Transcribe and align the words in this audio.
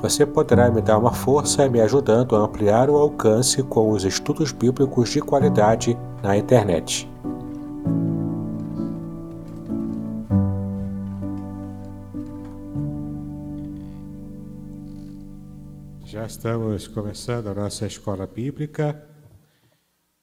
Você 0.00 0.24
poderá 0.24 0.70
me 0.70 0.80
dar 0.80 0.98
uma 0.98 1.12
força 1.12 1.68
me 1.68 1.80
ajudando 1.80 2.36
a 2.36 2.40
ampliar 2.40 2.88
o 2.88 2.96
alcance 2.96 3.62
com 3.62 3.90
os 3.90 4.04
estudos 4.04 4.52
bíblicos 4.52 5.10
de 5.10 5.20
qualidade 5.20 5.96
na 6.22 6.36
internet. 6.36 7.08
Já 16.04 16.26
estamos 16.26 16.86
começando 16.86 17.48
a 17.48 17.54
nossa 17.54 17.86
escola 17.86 18.26
bíblica. 18.26 19.06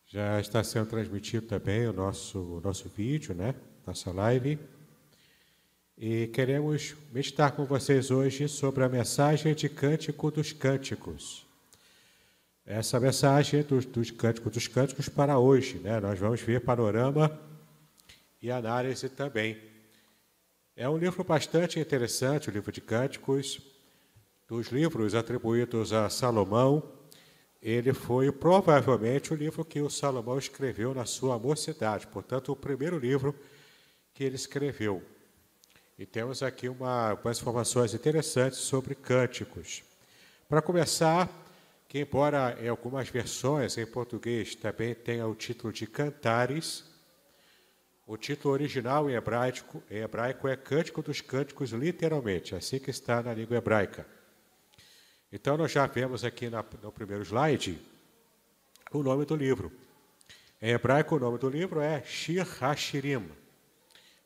Já 0.08 0.40
está 0.40 0.64
sendo 0.64 0.88
transmitido 0.88 1.48
também 1.48 1.88
o 1.88 1.94
nosso, 1.94 2.40
o 2.40 2.62
nosso 2.62 2.90
vídeo, 2.90 3.36
né? 3.36 3.54
Nossa 3.86 4.12
live. 4.12 4.58
E 6.04 6.26
queremos 6.26 6.96
meditar 7.12 7.52
com 7.52 7.64
vocês 7.64 8.10
hoje 8.10 8.48
sobre 8.48 8.84
a 8.84 8.90
mensagem 8.90 9.54
de 9.54 9.70
Cântico 9.70 10.32
dos 10.32 10.52
Cânticos. 10.52 11.46
Essa 12.66 13.00
mensagem 13.00 13.62
dos, 13.62 13.86
dos 13.86 14.10
Cânticos 14.10 14.52
dos 14.52 14.68
Cânticos 14.68 15.08
para 15.08 15.38
hoje, 15.38 15.78
né? 15.78 16.00
Nós 16.00 16.18
vamos 16.18 16.42
ver 16.42 16.62
panorama 16.62 17.40
e 18.42 18.50
análise 18.50 19.10
também. 19.10 19.62
É 20.76 20.90
um 20.90 20.98
livro 20.98 21.24
bastante 21.24 21.80
interessante, 21.80 22.50
o 22.50 22.52
livro 22.52 22.72
de 22.72 22.82
Cânticos. 22.82 23.62
Dos 24.48 24.70
livros 24.70 25.14
atribuídos 25.14 25.94
a 25.94 26.10
Salomão, 26.10 26.82
ele 27.62 27.94
foi 27.94 28.32
provavelmente 28.32 29.32
o 29.34 29.38
livro 29.38 29.64
que 29.64 29.80
o 29.80 29.90
Salomão 29.90 30.40
escreveu 30.40 30.96
na 30.96 31.06
sua 31.06 31.38
mocidade, 31.38 32.08
portanto, 32.08 32.52
o 32.52 32.56
primeiro 32.56 32.98
livro 32.98 33.36
que 34.16 34.24
ele 34.24 34.36
escreveu. 34.36 35.04
E 36.02 36.06
temos 36.08 36.42
aqui 36.42 36.68
uma, 36.68 37.12
algumas 37.12 37.40
informações 37.40 37.94
interessantes 37.94 38.58
sobre 38.58 38.96
cânticos. 38.96 39.84
Para 40.50 40.60
começar, 40.60 41.30
que 41.88 42.00
embora 42.00 42.58
em 42.60 42.68
algumas 42.68 43.08
versões 43.08 43.78
em 43.78 43.86
português 43.86 44.56
também 44.56 44.96
tenha 44.96 45.28
o 45.28 45.36
título 45.36 45.72
de 45.72 45.86
Cantares, 45.86 46.84
o 48.08 48.18
título 48.18 48.52
original 48.52 49.12
em 49.12 49.14
hebraico, 49.14 49.84
em 49.92 49.98
hebraico 49.98 50.48
é 50.48 50.56
Cântico 50.56 51.04
dos 51.04 51.22
Cânticos, 51.22 51.70
literalmente, 51.70 52.56
assim 52.56 52.80
que 52.80 52.90
está 52.90 53.22
na 53.22 53.36
língua 53.36 53.58
hebraica. 53.58 54.04
Então, 55.32 55.56
nós 55.56 55.72
já 55.72 55.86
vemos 55.86 56.26
aqui 56.26 56.50
na, 56.50 56.66
no 56.82 56.92
primeiro 56.92 57.24
slide 57.24 57.80
o 58.92 59.04
nome 59.04 59.24
do 59.24 59.36
livro. 59.36 59.72
Em 60.60 60.72
hebraico, 60.72 61.16
o 61.16 61.20
nome 61.20 61.38
do 61.38 61.48
livro 61.48 61.80
é 61.80 62.02
Shir 62.02 62.48
HaShirim, 62.60 63.30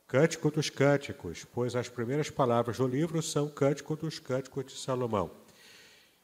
Cântico 0.08 0.52
dos 0.52 0.70
Cânticos, 0.70 1.48
pois 1.52 1.76
as 1.76 1.90
primeiras 1.90 2.30
palavras 2.30 2.78
do 2.78 2.88
livro 2.88 3.24
são 3.24 3.50
Cântico 3.50 3.96
dos 3.96 4.20
Cânticos 4.20 4.66
de 4.66 4.78
Salomão 4.78 5.32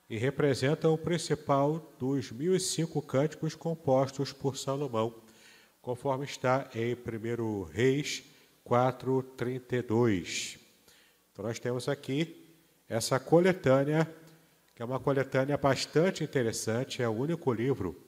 e 0.08 0.18
representam 0.18 0.94
o 0.94 0.98
principal 0.98 1.92
dos 1.98 2.32
1005 2.32 3.02
cânticos 3.02 3.56
compostos 3.56 4.32
por 4.32 4.56
Salomão, 4.56 5.16
conforme 5.82 6.26
está 6.26 6.70
em 6.76 6.94
1 6.94 7.64
Reis 7.64 8.24
4:32. 8.64 10.60
Então 11.32 11.44
nós 11.46 11.60
temos 11.60 11.90
aqui 11.90 12.46
essa 12.88 13.20
coletânea, 13.20 14.08
que 14.76 14.84
é 14.84 14.86
uma 14.86 15.00
coletânea 15.00 15.58
bastante 15.58 16.24
interessante, 16.24 17.02
é 17.02 17.10
o 17.10 17.14
único 17.14 17.52
livro 17.52 18.00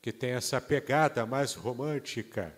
que 0.00 0.12
tem 0.12 0.30
essa 0.30 0.60
pegada 0.60 1.26
mais 1.26 1.54
romântica 1.54 2.54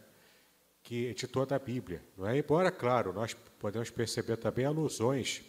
que 0.87 1.13
de 1.15 1.27
toda 1.27 1.57
a 1.57 1.59
Bíblia. 1.59 2.01
Não 2.17 2.29
é? 2.29 2.39
Embora, 2.39 2.71
claro, 2.71 3.13
nós 3.13 3.35
podemos 3.59 3.91
perceber 3.91 4.37
também 4.37 4.65
alusões 4.65 5.43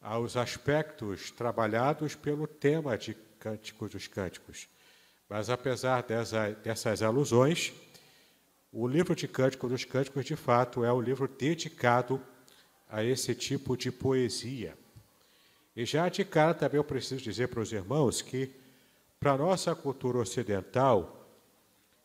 aos 0.00 0.36
aspectos 0.36 1.32
trabalhados 1.32 2.14
pelo 2.14 2.46
tema 2.46 2.96
de 2.96 3.14
Cânticos 3.40 3.90
dos 3.90 4.06
Cânticos. 4.06 4.68
Mas, 5.28 5.50
apesar 5.50 6.04
dessa, 6.04 6.50
dessas 6.62 7.02
alusões, 7.02 7.72
o 8.70 8.86
livro 8.86 9.16
de 9.16 9.26
Cânticos 9.26 9.68
dos 9.68 9.84
Cânticos, 9.84 10.24
de 10.24 10.36
fato, 10.36 10.84
é 10.84 10.92
o 10.92 11.00
livro 11.00 11.26
dedicado 11.26 12.22
a 12.88 13.02
esse 13.02 13.34
tipo 13.34 13.76
de 13.76 13.90
poesia. 13.90 14.78
E 15.74 15.84
já 15.84 16.08
de 16.08 16.24
cara 16.24 16.54
também 16.54 16.76
eu 16.76 16.84
preciso 16.84 17.20
dizer 17.20 17.48
para 17.48 17.58
os 17.58 17.72
irmãos 17.72 18.22
que, 18.22 18.54
para 19.18 19.32
a 19.32 19.38
nossa 19.38 19.74
cultura 19.74 20.18
ocidental, 20.18 21.13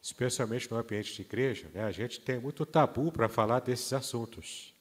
especialmente 0.01 0.69
no 0.71 0.77
ambiente 0.77 1.13
de 1.13 1.21
igreja, 1.21 1.69
né, 1.73 1.83
a 1.83 1.91
gente 1.91 2.21
tem 2.21 2.39
muito 2.39 2.65
tabu 2.65 3.11
para 3.11 3.27
falar 3.27 3.59
desses 3.59 3.91
assuntos. 3.91 4.73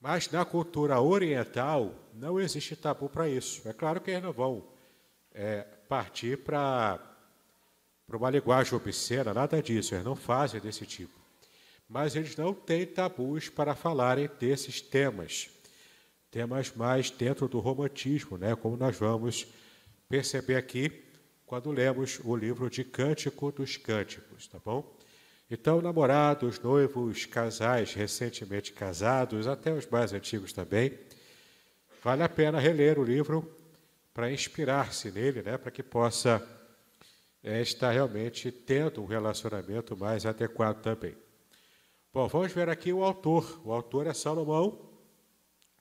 Mas 0.00 0.30
na 0.30 0.44
cultura 0.44 1.00
oriental 1.00 1.94
não 2.12 2.38
existe 2.38 2.76
tabu 2.76 3.08
para 3.08 3.26
isso. 3.26 3.66
É 3.66 3.72
claro 3.72 4.02
que 4.02 4.10
eles 4.10 4.22
não 4.22 4.32
vão 4.32 4.68
é, 5.32 5.62
partir 5.88 6.38
para 6.38 7.00
uma 8.12 8.28
linguagem 8.28 8.74
obscena, 8.74 9.32
nada 9.32 9.62
disso, 9.62 9.94
eles 9.94 10.04
não 10.04 10.14
fazem 10.14 10.60
desse 10.60 10.84
tipo. 10.84 11.18
Mas 11.88 12.14
eles 12.14 12.36
não 12.36 12.52
têm 12.52 12.86
tabus 12.86 13.48
para 13.48 13.74
falarem 13.74 14.28
desses 14.38 14.80
temas, 14.80 15.48
temas 16.30 16.70
mais 16.74 17.10
dentro 17.10 17.48
do 17.48 17.58
romantismo, 17.58 18.36
né, 18.36 18.54
como 18.54 18.76
nós 18.76 18.98
vamos 18.98 19.46
perceber 20.06 20.56
aqui 20.56 21.03
quando 21.54 21.70
lemos 21.70 22.20
o 22.24 22.34
livro 22.34 22.68
de 22.68 22.82
Cântico 22.82 23.52
dos 23.52 23.76
Cânticos, 23.76 24.48
tá 24.48 24.58
bom? 24.58 24.92
Então, 25.48 25.80
namorados, 25.80 26.58
noivos, 26.58 27.26
casais 27.26 27.94
recentemente 27.94 28.72
casados, 28.72 29.46
até 29.46 29.72
os 29.72 29.86
mais 29.86 30.12
antigos 30.12 30.52
também, 30.52 30.98
vale 32.02 32.24
a 32.24 32.28
pena 32.28 32.58
reler 32.58 32.98
o 32.98 33.04
livro 33.04 33.48
para 34.12 34.32
inspirar-se 34.32 35.12
nele, 35.12 35.42
né, 35.42 35.56
para 35.56 35.70
que 35.70 35.80
possa 35.80 36.44
é, 37.40 37.62
estar 37.62 37.92
realmente 37.92 38.50
tendo 38.50 39.00
um 39.00 39.06
relacionamento 39.06 39.96
mais 39.96 40.26
adequado 40.26 40.82
também. 40.82 41.16
Bom, 42.12 42.26
vamos 42.26 42.52
ver 42.52 42.68
aqui 42.68 42.92
o 42.92 43.04
autor. 43.04 43.60
O 43.64 43.72
autor 43.72 44.08
é 44.08 44.12
Salomão, 44.12 44.90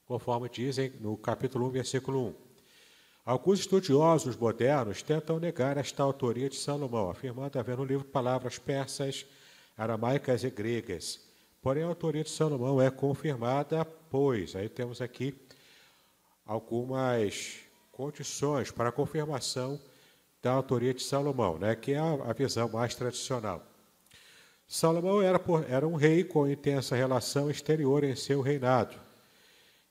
conforme 0.05 0.47
dizem 0.49 0.93
no 0.99 1.17
capítulo 1.17 1.65
1, 1.65 1.69
versículo 1.71 2.27
1. 2.27 2.42
Alguns 3.25 3.59
estudiosos 3.59 4.35
modernos 4.35 5.01
tentam 5.01 5.39
negar 5.39 5.77
esta 5.77 6.03
autoria 6.03 6.49
de 6.49 6.57
Salomão, 6.57 7.09
afirmando 7.09 7.57
haver 7.57 7.77
no 7.77 7.85
livro 7.85 8.03
palavras 8.03 8.59
persas, 8.59 9.25
aramaicas 9.77 10.43
e 10.43 10.49
gregas. 10.49 11.21
Porém, 11.61 11.83
a 11.83 11.87
autoria 11.87 12.21
de 12.25 12.29
Salomão 12.29 12.81
é 12.81 12.91
confirmada, 12.91 13.85
pois, 13.85 14.57
aí 14.57 14.67
temos 14.67 15.01
aqui 15.01 15.33
algumas 16.45 17.59
condições 17.93 18.71
para 18.71 18.89
a 18.89 18.91
confirmação 18.91 19.79
da 20.41 20.51
autoria 20.51 20.93
de 20.93 21.01
Salomão, 21.01 21.57
né, 21.57 21.77
que 21.77 21.93
é 21.93 21.99
a 21.99 22.33
visão 22.33 22.67
mais 22.67 22.93
tradicional. 22.93 23.65
Salomão 24.67 25.21
era, 25.21 25.39
era 25.69 25.87
um 25.87 25.95
rei 25.95 26.25
com 26.25 26.45
intensa 26.45 26.93
relação 26.93 27.49
exterior 27.49 28.03
em 28.03 28.17
seu 28.17 28.41
reinado 28.41 29.12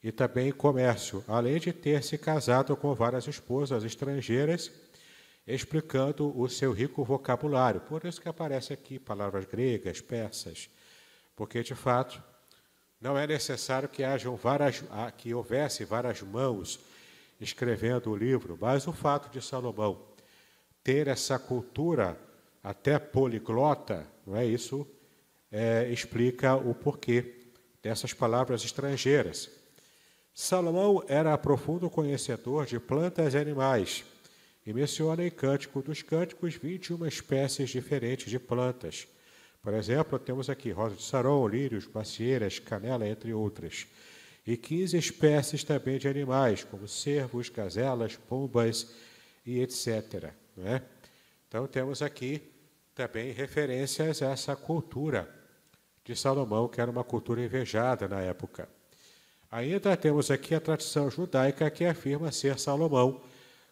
e 0.02 0.10
também 0.10 0.50
comércio, 0.50 1.24
além 1.28 1.60
de 1.60 1.72
ter 1.72 2.02
se 2.02 2.18
casado 2.18 2.76
com 2.76 2.92
várias 2.94 3.26
esposas 3.28 3.84
estrangeiras, 3.84 4.70
explicando 5.46 6.36
o 6.38 6.48
seu 6.48 6.72
rico 6.72 7.04
vocabulário. 7.04 7.80
Por 7.80 8.04
isso 8.04 8.20
que 8.20 8.28
aparece 8.28 8.72
aqui 8.72 8.98
palavras 8.98 9.44
gregas, 9.44 10.00
persas, 10.00 10.68
porque 11.36 11.62
de 11.62 11.74
fato 11.74 12.22
não 13.00 13.16
é 13.16 13.26
necessário 13.26 13.88
que 13.88 14.02
hajam 14.02 14.36
várias, 14.36 14.82
que 15.16 15.32
houvesse 15.34 15.84
várias 15.84 16.20
mãos 16.22 16.80
escrevendo 17.40 18.10
o 18.10 18.16
livro, 18.16 18.56
mas 18.60 18.86
o 18.86 18.92
fato 18.92 19.30
de 19.32 19.44
Salomão 19.44 20.00
ter 20.82 21.08
essa 21.08 21.38
cultura 21.38 22.18
até 22.62 22.98
poliglota, 22.98 24.06
não 24.26 24.36
é 24.36 24.46
isso? 24.46 24.86
É, 25.50 25.88
explica 25.90 26.54
o 26.54 26.74
porquê 26.74 27.50
dessas 27.82 28.12
palavras 28.12 28.64
estrangeiras. 28.64 29.61
Salomão 30.34 31.04
era 31.08 31.36
profundo 31.36 31.90
conhecedor 31.90 32.64
de 32.64 32.80
plantas 32.80 33.34
e 33.34 33.38
animais 33.38 34.04
e 34.66 34.72
menciona 34.72 35.26
em 35.26 35.30
Cântico 35.30 35.82
dos 35.82 36.00
Cânticos 36.00 36.54
21 36.54 37.06
espécies 37.06 37.68
diferentes 37.68 38.30
de 38.30 38.38
plantas. 38.38 39.06
Por 39.60 39.74
exemplo, 39.74 40.18
temos 40.18 40.48
aqui 40.48 40.70
rosa 40.70 40.96
de 40.96 41.02
sarão, 41.02 41.46
lírios, 41.46 41.86
bacieiras, 41.86 42.58
canela, 42.58 43.06
entre 43.06 43.32
outras. 43.34 43.86
E 44.46 44.56
15 44.56 44.96
espécies 44.96 45.62
também 45.62 45.98
de 45.98 46.08
animais, 46.08 46.64
como 46.64 46.88
cervos, 46.88 47.48
gazelas, 47.48 48.16
pombas 48.16 48.92
e 49.46 49.60
etc. 49.60 50.32
Não 50.56 50.66
é? 50.66 50.82
Então, 51.46 51.66
temos 51.66 52.02
aqui 52.02 52.42
também 52.94 53.32
referências 53.32 54.22
a 54.22 54.30
essa 54.30 54.56
cultura 54.56 55.32
de 56.04 56.16
Salomão, 56.16 56.68
que 56.68 56.80
era 56.80 56.90
uma 56.90 57.04
cultura 57.04 57.44
invejada 57.44 58.08
na 58.08 58.20
época. 58.20 58.68
Ainda 59.52 59.94
temos 59.98 60.30
aqui 60.30 60.54
a 60.54 60.60
tradição 60.60 61.10
judaica 61.10 61.70
que 61.70 61.84
afirma 61.84 62.32
ser 62.32 62.58
Salomão, 62.58 63.20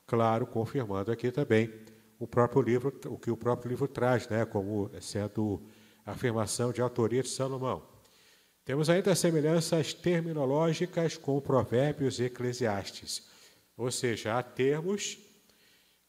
claro, 0.07 0.47
confirmando 0.47 1.11
aqui 1.11 1.33
também 1.33 1.73
o 2.19 2.27
próprio 2.27 2.61
livro, 2.61 3.01
o 3.07 3.17
que 3.17 3.31
o 3.31 3.37
próprio 3.37 3.71
livro 3.71 3.89
traz, 3.89 4.29
né, 4.29 4.45
como 4.45 4.91
sendo 5.01 5.63
afirmação 6.05 6.71
de 6.71 6.83
autoria 6.83 7.23
de 7.23 7.31
Salomão. 7.31 7.83
Temos 8.63 8.91
ainda 8.91 9.15
semelhanças 9.15 9.95
terminológicas 9.95 11.17
com 11.17 11.41
provérbios 11.41 12.21
e 12.21 12.25
eclesiastes, 12.25 13.27
ou 13.75 13.91
seja, 13.91 14.39
há 14.39 14.43
termos 14.43 15.17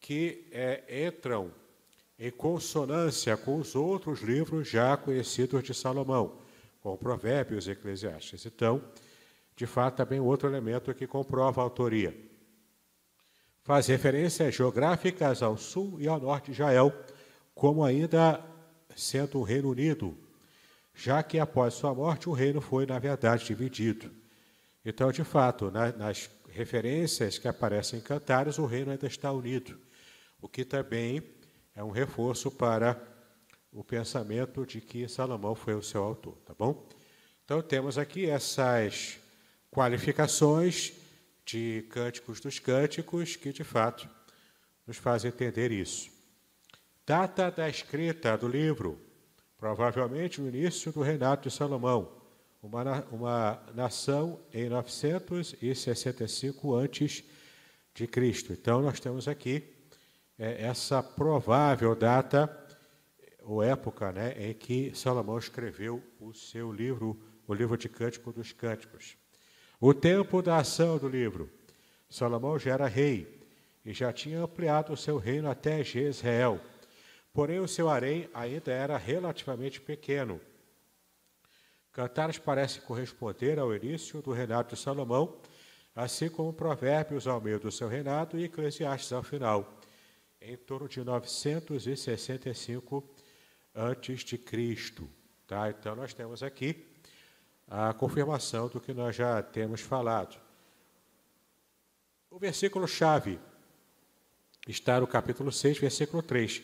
que 0.02 0.50
é, 0.52 1.08
entram 1.08 1.50
em 2.20 2.30
consonância 2.30 3.38
com 3.38 3.56
os 3.56 3.74
outros 3.74 4.20
livros 4.20 4.68
já 4.68 4.98
conhecidos 4.98 5.64
de 5.64 5.74
Salomão, 5.74 6.40
com 6.82 6.98
provérbios 6.98 7.68
e 7.68 7.72
eclesiastes. 7.72 8.46
Então, 8.46 8.84
de 9.56 9.66
fato, 9.66 9.98
também 9.98 10.20
outro 10.20 10.50
elemento 10.50 10.94
que 10.94 11.06
comprova 11.06 11.62
a 11.62 11.64
autoria. 11.64 12.16
Faz 13.64 13.88
referências 13.88 14.56
geográficas 14.56 15.44
ao 15.44 15.58
sul 15.58 16.00
e 16.00 16.08
ao 16.08 16.20
norte 16.20 16.46
de 16.46 16.52
Israel, 16.54 16.92
como 17.54 17.84
ainda 17.84 18.44
sendo 18.96 19.40
o 19.40 19.44
Reino 19.44 19.70
Unido, 19.70 20.18
já 20.94 21.22
que 21.22 21.40
após 21.40 21.74
sua 21.74 21.94
morte 21.94 22.28
o 22.28 22.34
reino 22.34 22.60
foi, 22.60 22.86
na 22.86 22.98
verdade, 23.00 23.46
dividido. 23.46 24.12
Então, 24.84 25.12
de 25.12 25.24
fato, 25.24 25.72
nas 25.72 26.30
referências 26.50 27.38
que 27.38 27.48
aparecem 27.48 28.00
em 28.00 28.02
Cantares, 28.02 28.58
o 28.58 28.66
reino 28.66 28.92
ainda 28.92 29.08
está 29.08 29.32
unido 29.32 29.80
o 30.42 30.50
que 30.50 30.66
também 30.66 31.22
é 31.76 31.84
um 31.84 31.92
reforço 31.92 32.50
para 32.50 33.00
o 33.72 33.84
pensamento 33.84 34.66
de 34.66 34.82
que 34.82 35.08
Salomão 35.08 35.54
foi 35.54 35.76
o 35.76 35.84
seu 35.84 36.04
autor, 36.04 36.36
tá 36.46 36.54
bom? 36.58 36.86
Então 37.46 37.62
temos 37.62 37.98
aqui 37.98 38.26
essas 38.26 39.20
qualificações 39.72 40.92
de 41.46 41.86
cânticos 41.90 42.42
dos 42.42 42.60
cânticos 42.60 43.36
que 43.36 43.54
de 43.54 43.64
fato 43.64 44.08
nos 44.86 44.98
fazem 44.98 45.30
entender 45.30 45.72
isso. 45.72 46.12
Data 47.06 47.50
da 47.50 47.70
escrita 47.70 48.38
do 48.38 48.48
livro, 48.48 49.00
provavelmente 49.58 50.42
no 50.42 50.50
início 50.50 50.92
do 50.92 51.02
reinado 51.02 51.44
de 51.44 51.52
Salomão, 51.52 52.12
uma, 52.62 53.06
uma 53.12 53.64
nação 53.74 54.40
em 54.54 54.70
965 54.70 56.76
antes 56.76 57.24
de 57.94 58.08
Cristo. 58.08 58.54
Então 58.54 58.82
nós 58.82 59.00
temos 59.00 59.28
aqui 59.28 59.64
é, 60.38 60.64
essa 60.64 61.02
provável 61.02 61.96
data 61.96 62.58
ou 63.44 63.64
época 63.64 64.12
né, 64.12 64.34
em 64.38 64.54
que 64.54 64.96
Salomão 64.96 65.38
escreveu 65.38 66.04
o 66.20 66.34
seu 66.34 66.72
livro, 66.72 67.20
o 67.48 67.54
livro 67.54 67.78
de 67.78 67.90
Cântico 67.90 68.32
dos 68.32 68.52
Cânticos. 68.52 69.18
O 69.84 69.96
tempo 69.96 70.44
da 70.44 70.58
ação 70.58 71.00
do 71.00 71.10
livro. 71.10 71.50
Salomão 72.08 72.60
já 72.60 72.74
era 72.74 72.86
rei 72.86 73.42
e 73.84 73.92
já 73.92 74.14
tinha 74.14 74.44
ampliado 74.44 74.94
o 74.94 74.98
seu 74.98 75.18
reino 75.18 75.50
até 75.50 75.84
Jezreel. 75.84 76.62
Porém, 77.34 77.60
o 77.60 77.68
seu 77.68 77.90
harém 77.90 78.30
ainda 78.32 78.72
era 78.72 78.96
relativamente 78.96 79.82
pequeno. 79.82 80.40
Cantares 81.92 82.38
parece 82.38 82.80
corresponder 82.82 83.58
ao 83.58 83.76
início 83.76 84.22
do 84.22 84.32
reinado 84.32 84.70
de 84.70 84.80
Salomão, 84.80 85.42
assim 85.96 86.30
como 86.30 86.54
Provérbios 86.54 87.26
ao 87.26 87.42
meio 87.42 87.60
do 87.60 87.72
seu 87.72 87.88
reinado 87.88 88.38
e 88.38 88.44
Eclesiastes 88.44 89.12
ao 89.12 89.24
final 89.24 89.80
em 90.40 90.58
torno 90.58 90.88
de 90.88 91.04
965 91.04 93.04
antes 93.74 94.24
de 94.24 94.38
Cristo. 94.38 95.10
Tá? 95.48 95.72
Então 95.72 95.96
nós 95.96 96.14
temos 96.14 96.44
aqui 96.44 96.91
a 97.72 97.94
confirmação 97.94 98.68
do 98.68 98.82
que 98.82 98.94
nós 98.94 99.16
já 99.16 99.42
temos 99.42 99.80
falado. 99.80 100.38
O 102.30 102.38
versículo 102.38 102.86
chave 102.86 103.40
está 104.68 105.00
no 105.00 105.08
capítulo 105.08 105.52
6, 105.52 105.78
versículo 105.78 106.22
3. 106.22 106.62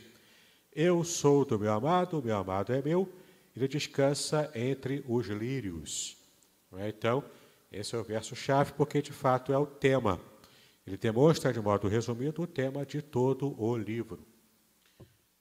Eu 0.73 1.03
sou 1.05 1.45
do 1.45 1.57
meu 1.57 1.71
amado, 1.71 2.19
o 2.19 2.23
meu 2.23 2.35
amado 2.35 2.73
é 2.73 2.81
meu, 2.81 3.09
ele 3.55 3.69
descansa 3.69 4.51
entre 4.53 5.01
os 5.07 5.27
lírios. 5.27 6.17
É? 6.73 6.89
Então, 6.89 7.23
esse 7.71 7.95
é 7.95 7.97
o 7.97 8.03
verso 8.03 8.35
chave 8.35 8.73
porque 8.73 9.01
de 9.01 9.13
fato 9.13 9.53
é 9.53 9.57
o 9.57 9.65
tema 9.65 10.19
ele 10.87 10.95
demonstra, 10.95 11.51
de 11.51 11.59
modo 11.59 11.89
resumido, 11.89 12.41
o 12.41 12.47
tema 12.47 12.85
de 12.85 13.01
todo 13.01 13.61
o 13.61 13.75
livro. 13.75 14.25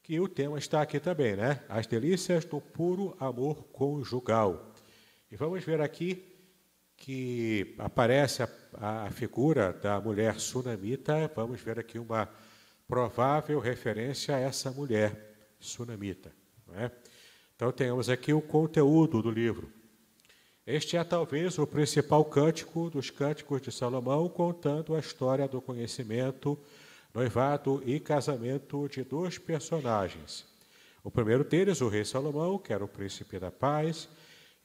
Que 0.02 0.18
o 0.18 0.28
tema 0.28 0.58
está 0.58 0.82
aqui 0.82 0.98
também, 0.98 1.36
né? 1.36 1.64
As 1.68 1.86
delícias 1.86 2.44
do 2.44 2.60
puro 2.60 3.16
amor 3.20 3.62
conjugal. 3.72 4.72
E 5.28 5.34
vamos 5.34 5.64
ver 5.64 5.80
aqui 5.80 6.24
que 6.96 7.74
aparece 7.78 8.44
a, 8.44 8.48
a 9.06 9.10
figura 9.10 9.72
da 9.72 10.00
mulher 10.00 10.38
sunamita. 10.38 11.30
Vamos 11.34 11.60
ver 11.60 11.80
aqui 11.80 11.98
uma 11.98 12.28
provável 12.86 13.58
referência 13.58 14.36
a 14.36 14.38
essa 14.38 14.70
mulher 14.70 15.34
sunamita. 15.58 16.32
É? 16.74 16.90
Então, 17.56 17.72
temos 17.72 18.08
aqui 18.08 18.32
o 18.32 18.40
conteúdo 18.40 19.20
do 19.20 19.30
livro. 19.30 19.68
Este 20.64 20.96
é 20.96 21.02
talvez 21.02 21.58
o 21.58 21.66
principal 21.66 22.24
cântico 22.24 22.88
dos 22.88 23.10
cânticos 23.10 23.62
de 23.62 23.72
Salomão, 23.72 24.28
contando 24.28 24.94
a 24.94 25.00
história 25.00 25.48
do 25.48 25.60
conhecimento, 25.60 26.56
noivado 27.12 27.82
e 27.84 27.98
casamento 27.98 28.88
de 28.88 29.02
dois 29.02 29.38
personagens. 29.38 30.44
O 31.02 31.10
primeiro 31.10 31.42
deles, 31.42 31.80
o 31.80 31.88
rei 31.88 32.04
Salomão, 32.04 32.58
que 32.58 32.72
era 32.72 32.84
o 32.84 32.88
príncipe 32.88 33.38
da 33.38 33.50
paz, 33.50 34.08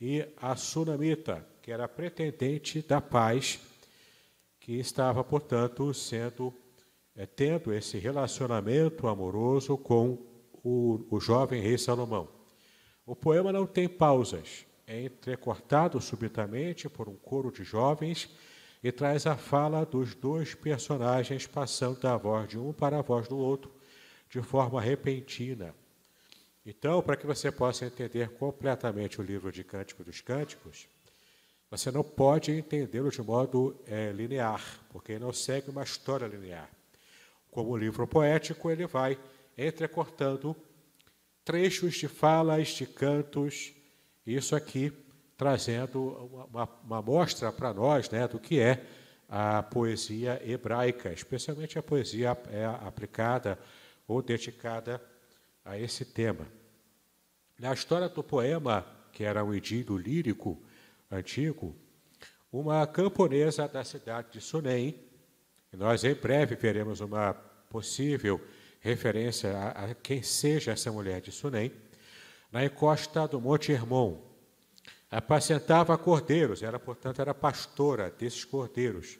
e 0.01 0.27
a 0.37 0.55
Sunamita, 0.55 1.47
que 1.61 1.71
era 1.71 1.87
pretendente 1.87 2.81
da 2.81 2.99
paz, 2.99 3.59
que 4.59 4.79
estava, 4.79 5.23
portanto, 5.23 5.93
sendo 5.93 6.51
é, 7.15 7.25
tendo 7.25 7.73
esse 7.73 7.99
relacionamento 7.99 9.07
amoroso 9.07 9.77
com 9.77 10.17
o, 10.63 11.05
o 11.11 11.19
jovem 11.19 11.61
rei 11.61 11.77
Salomão. 11.77 12.27
O 13.05 13.15
poema 13.15 13.51
não 13.51 13.67
tem 13.67 13.87
pausas 13.87 14.65
é 14.87 15.05
entrecortado 15.05 16.01
subitamente 16.01 16.89
por 16.89 17.07
um 17.07 17.15
coro 17.15 17.49
de 17.49 17.63
jovens 17.63 18.29
e 18.83 18.91
traz 18.91 19.25
a 19.25 19.37
fala 19.37 19.85
dos 19.85 20.13
dois 20.13 20.53
personagens 20.53 21.47
passando 21.47 22.01
da 22.01 22.17
voz 22.17 22.49
de 22.49 22.57
um 22.59 22.73
para 22.73 22.99
a 22.99 23.01
voz 23.01 23.25
do 23.27 23.37
outro 23.37 23.71
de 24.29 24.41
forma 24.41 24.81
repentina. 24.81 25.73
Então, 26.65 27.01
para 27.01 27.15
que 27.15 27.25
você 27.25 27.51
possa 27.51 27.85
entender 27.85 28.29
completamente 28.33 29.19
o 29.19 29.23
livro 29.23 29.51
de 29.51 29.63
Cântico 29.63 30.03
dos 30.03 30.21
Cânticos, 30.21 30.87
você 31.71 31.89
não 31.89 32.03
pode 32.03 32.51
entendê-lo 32.51 33.09
de 33.09 33.21
modo 33.21 33.75
é, 33.87 34.11
linear, 34.11 34.61
porque 34.91 35.13
ele 35.13 35.23
não 35.23 35.33
segue 35.33 35.71
uma 35.71 35.83
história 35.83 36.27
linear. 36.27 36.69
Como 37.49 37.75
livro 37.75 38.05
poético, 38.05 38.69
ele 38.69 38.85
vai 38.85 39.17
entrecortando 39.57 40.55
trechos 41.43 41.95
de 41.95 42.07
falas, 42.07 42.67
de 42.69 42.85
cantos, 42.85 43.73
isso 44.25 44.55
aqui 44.55 44.93
trazendo 45.35 46.29
uma, 46.51 46.69
uma 46.83 46.97
amostra 46.99 47.51
para 47.51 47.73
nós 47.73 48.07
né, 48.09 48.27
do 48.27 48.39
que 48.39 48.59
é 48.59 48.85
a 49.27 49.63
poesia 49.63 50.39
hebraica, 50.45 51.11
especialmente 51.11 51.79
a 51.79 51.83
poesia 51.83 52.37
é, 52.51 52.65
aplicada 52.65 53.57
ou 54.07 54.21
dedicada 54.21 55.01
a 55.63 55.77
esse 55.77 56.05
tema. 56.05 56.47
Na 57.59 57.73
história 57.73 58.09
do 58.09 58.23
poema, 58.23 58.85
que 59.11 59.23
era 59.23 59.43
um 59.43 59.53
idílio 59.53 59.97
lírico 59.97 60.61
antigo, 61.09 61.75
uma 62.51 62.85
camponesa 62.87 63.67
da 63.67 63.83
cidade 63.83 64.31
de 64.31 64.41
Sunem, 64.41 64.99
e 65.71 65.77
nós 65.77 66.03
em 66.03 66.13
breve 66.13 66.55
veremos 66.55 66.99
uma 66.99 67.33
possível 67.69 68.41
referência 68.79 69.55
a, 69.55 69.91
a 69.91 69.95
quem 69.95 70.21
seja 70.21 70.71
essa 70.71 70.91
mulher 70.91 71.21
de 71.21 71.31
Sunem, 71.31 71.71
na 72.51 72.65
encosta 72.65 73.27
do 73.27 73.39
Monte 73.39 73.71
Hermon. 73.71 74.19
Apacentava 75.09 75.97
cordeiros, 75.97 76.63
era, 76.63 76.79
portanto, 76.79 77.21
era 77.21 77.33
pastora 77.33 78.09
desses 78.09 78.43
cordeiros. 78.43 79.19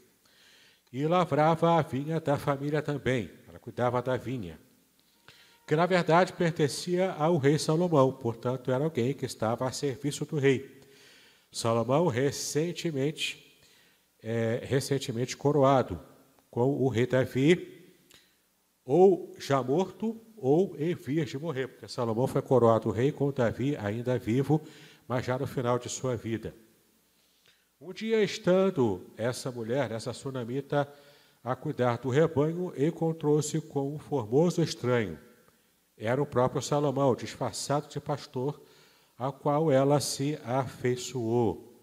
E 0.92 1.06
lavrava 1.06 1.78
a 1.78 1.82
vinha 1.82 2.20
da 2.20 2.38
família 2.38 2.82
também, 2.82 3.32
ela 3.48 3.60
cuidava 3.60 4.02
da 4.02 4.18
vinha. 4.18 4.60
Que 5.72 5.76
na 5.78 5.86
verdade 5.86 6.34
pertencia 6.34 7.14
ao 7.14 7.38
rei 7.38 7.58
Salomão, 7.58 8.12
portanto 8.12 8.70
era 8.70 8.84
alguém 8.84 9.14
que 9.14 9.26
estava 9.26 9.66
a 9.66 9.72
serviço 9.72 10.26
do 10.26 10.38
rei. 10.38 10.82
Salomão 11.50 12.08
recentemente, 12.08 13.58
é, 14.22 14.60
recentemente 14.66 15.38
coroado 15.38 15.98
com 16.50 16.74
o 16.78 16.90
rei 16.90 17.08
Davi, 17.08 17.94
ou 18.84 19.34
já 19.40 19.64
morto 19.64 20.20
ou 20.36 20.76
em 20.78 20.94
vias 20.94 21.30
de 21.30 21.40
morrer, 21.40 21.70
porque 21.70 21.88
Salomão 21.88 22.28
foi 22.28 22.42
coroado 22.42 22.92
rei 22.92 23.14
com 23.14 23.32
Davi 23.32 23.78
ainda 23.78 24.20
vivo, 24.20 24.62
mas 25.08 25.26
já 25.26 25.40
no 25.40 25.48
final 25.48 25.80
de 25.80 25.88
sua 25.88 26.18
vida. 26.18 26.54
Um 27.80 27.94
dia, 27.94 28.22
estando 28.22 29.10
essa 29.16 29.50
mulher, 29.50 29.90
essa 29.94 30.12
sunamita, 30.12 30.86
a 31.42 31.56
cuidar 31.56 31.98
do 31.98 32.10
rebanho, 32.10 32.74
encontrou-se 32.76 33.62
com 33.62 33.96
um 33.96 33.98
formoso 33.98 34.62
estranho. 34.62 35.31
Era 36.04 36.20
o 36.20 36.26
próprio 36.26 36.64
Salomão, 36.64 37.16
disfarçado 37.16 37.88
de 37.88 38.00
pastor, 38.00 38.60
a 39.16 39.32
qual 39.32 39.72
ela 39.72 40.00
se 40.00 40.36
afeiçoou. 40.44 41.80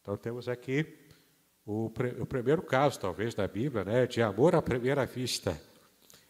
Então 0.00 0.16
temos 0.16 0.48
aqui 0.48 0.86
o, 1.66 1.86
o 2.20 2.26
primeiro 2.26 2.62
caso, 2.62 3.00
talvez, 3.00 3.34
da 3.34 3.48
Bíblia, 3.48 3.84
né, 3.84 4.06
de 4.06 4.22
amor 4.22 4.54
à 4.54 4.62
primeira 4.62 5.04
vista 5.04 5.60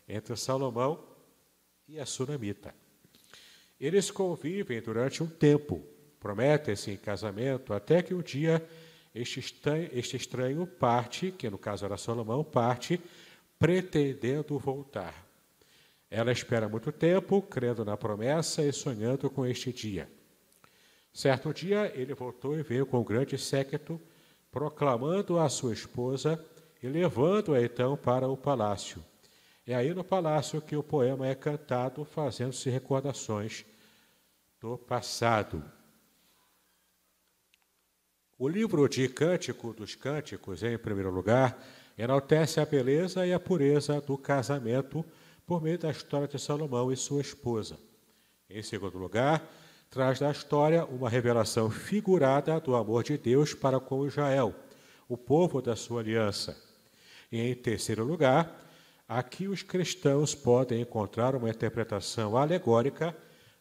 entre 0.08 0.34
Salomão 0.34 1.04
e 1.86 2.00
a 2.00 2.06
sunamita. 2.06 2.74
Eles 3.78 4.10
convivem 4.10 4.80
durante 4.80 5.22
um 5.22 5.26
tempo, 5.26 5.84
prometem-se 6.18 6.90
em 6.90 6.96
casamento, 6.96 7.74
até 7.74 8.02
que 8.02 8.14
um 8.14 8.22
dia 8.22 8.66
este 9.14 9.40
estranho, 9.40 9.90
este 9.92 10.16
estranho 10.16 10.66
parte, 10.66 11.32
que 11.32 11.50
no 11.50 11.58
caso 11.58 11.84
era 11.84 11.98
Salomão, 11.98 12.42
parte 12.42 12.98
pretendendo 13.58 14.58
voltar. 14.58 15.29
Ela 16.10 16.32
espera 16.32 16.68
muito 16.68 16.90
tempo, 16.90 17.40
crendo 17.40 17.84
na 17.84 17.96
promessa 17.96 18.62
e 18.62 18.72
sonhando 18.72 19.30
com 19.30 19.46
este 19.46 19.72
dia. 19.72 20.10
Certo 21.12 21.54
dia, 21.54 21.92
ele 21.94 22.14
voltou 22.14 22.58
e 22.58 22.62
veio 22.62 22.84
com 22.84 22.98
um 22.98 23.04
grande 23.04 23.38
séquito, 23.38 24.00
proclamando 24.50 25.38
a 25.38 25.48
sua 25.48 25.72
esposa 25.72 26.44
e 26.82 26.88
levando-a 26.88 27.62
então 27.62 27.96
para 27.96 28.28
o 28.28 28.36
palácio. 28.36 29.04
É 29.64 29.74
aí 29.74 29.94
no 29.94 30.02
palácio 30.02 30.60
que 30.60 30.74
o 30.74 30.82
poema 30.82 31.28
é 31.28 31.34
cantado, 31.34 32.04
fazendo-se 32.04 32.68
recordações 32.68 33.64
do 34.60 34.76
passado. 34.76 35.62
O 38.36 38.48
livro 38.48 38.88
de 38.88 39.08
Cântico 39.08 39.72
dos 39.72 39.94
Cânticos, 39.94 40.62
em 40.64 40.76
primeiro 40.76 41.10
lugar, 41.10 41.62
enaltece 41.96 42.58
a 42.58 42.66
beleza 42.66 43.24
e 43.24 43.32
a 43.32 43.38
pureza 43.38 44.00
do 44.00 44.18
casamento 44.18 45.04
por 45.50 45.60
meio 45.60 45.76
da 45.76 45.90
história 45.90 46.28
de 46.28 46.38
Salomão 46.38 46.92
e 46.92 46.96
sua 46.96 47.20
esposa. 47.20 47.76
Em 48.48 48.62
segundo 48.62 48.96
lugar, 48.96 49.44
traz 49.90 50.20
da 50.20 50.30
história 50.30 50.84
uma 50.84 51.10
revelação 51.10 51.68
figurada 51.68 52.60
do 52.60 52.76
amor 52.76 53.02
de 53.02 53.18
Deus 53.18 53.52
para 53.52 53.80
com 53.80 54.06
Israel, 54.06 54.54
o 55.08 55.16
povo 55.16 55.60
da 55.60 55.74
sua 55.74 56.02
aliança. 56.02 56.56
E 57.32 57.40
em 57.40 57.52
terceiro 57.56 58.04
lugar, 58.04 58.64
Aqui 59.08 59.48
os 59.48 59.60
cristãos 59.60 60.36
podem 60.36 60.82
encontrar 60.82 61.34
uma 61.34 61.50
interpretação 61.50 62.36
alegórica 62.36 63.12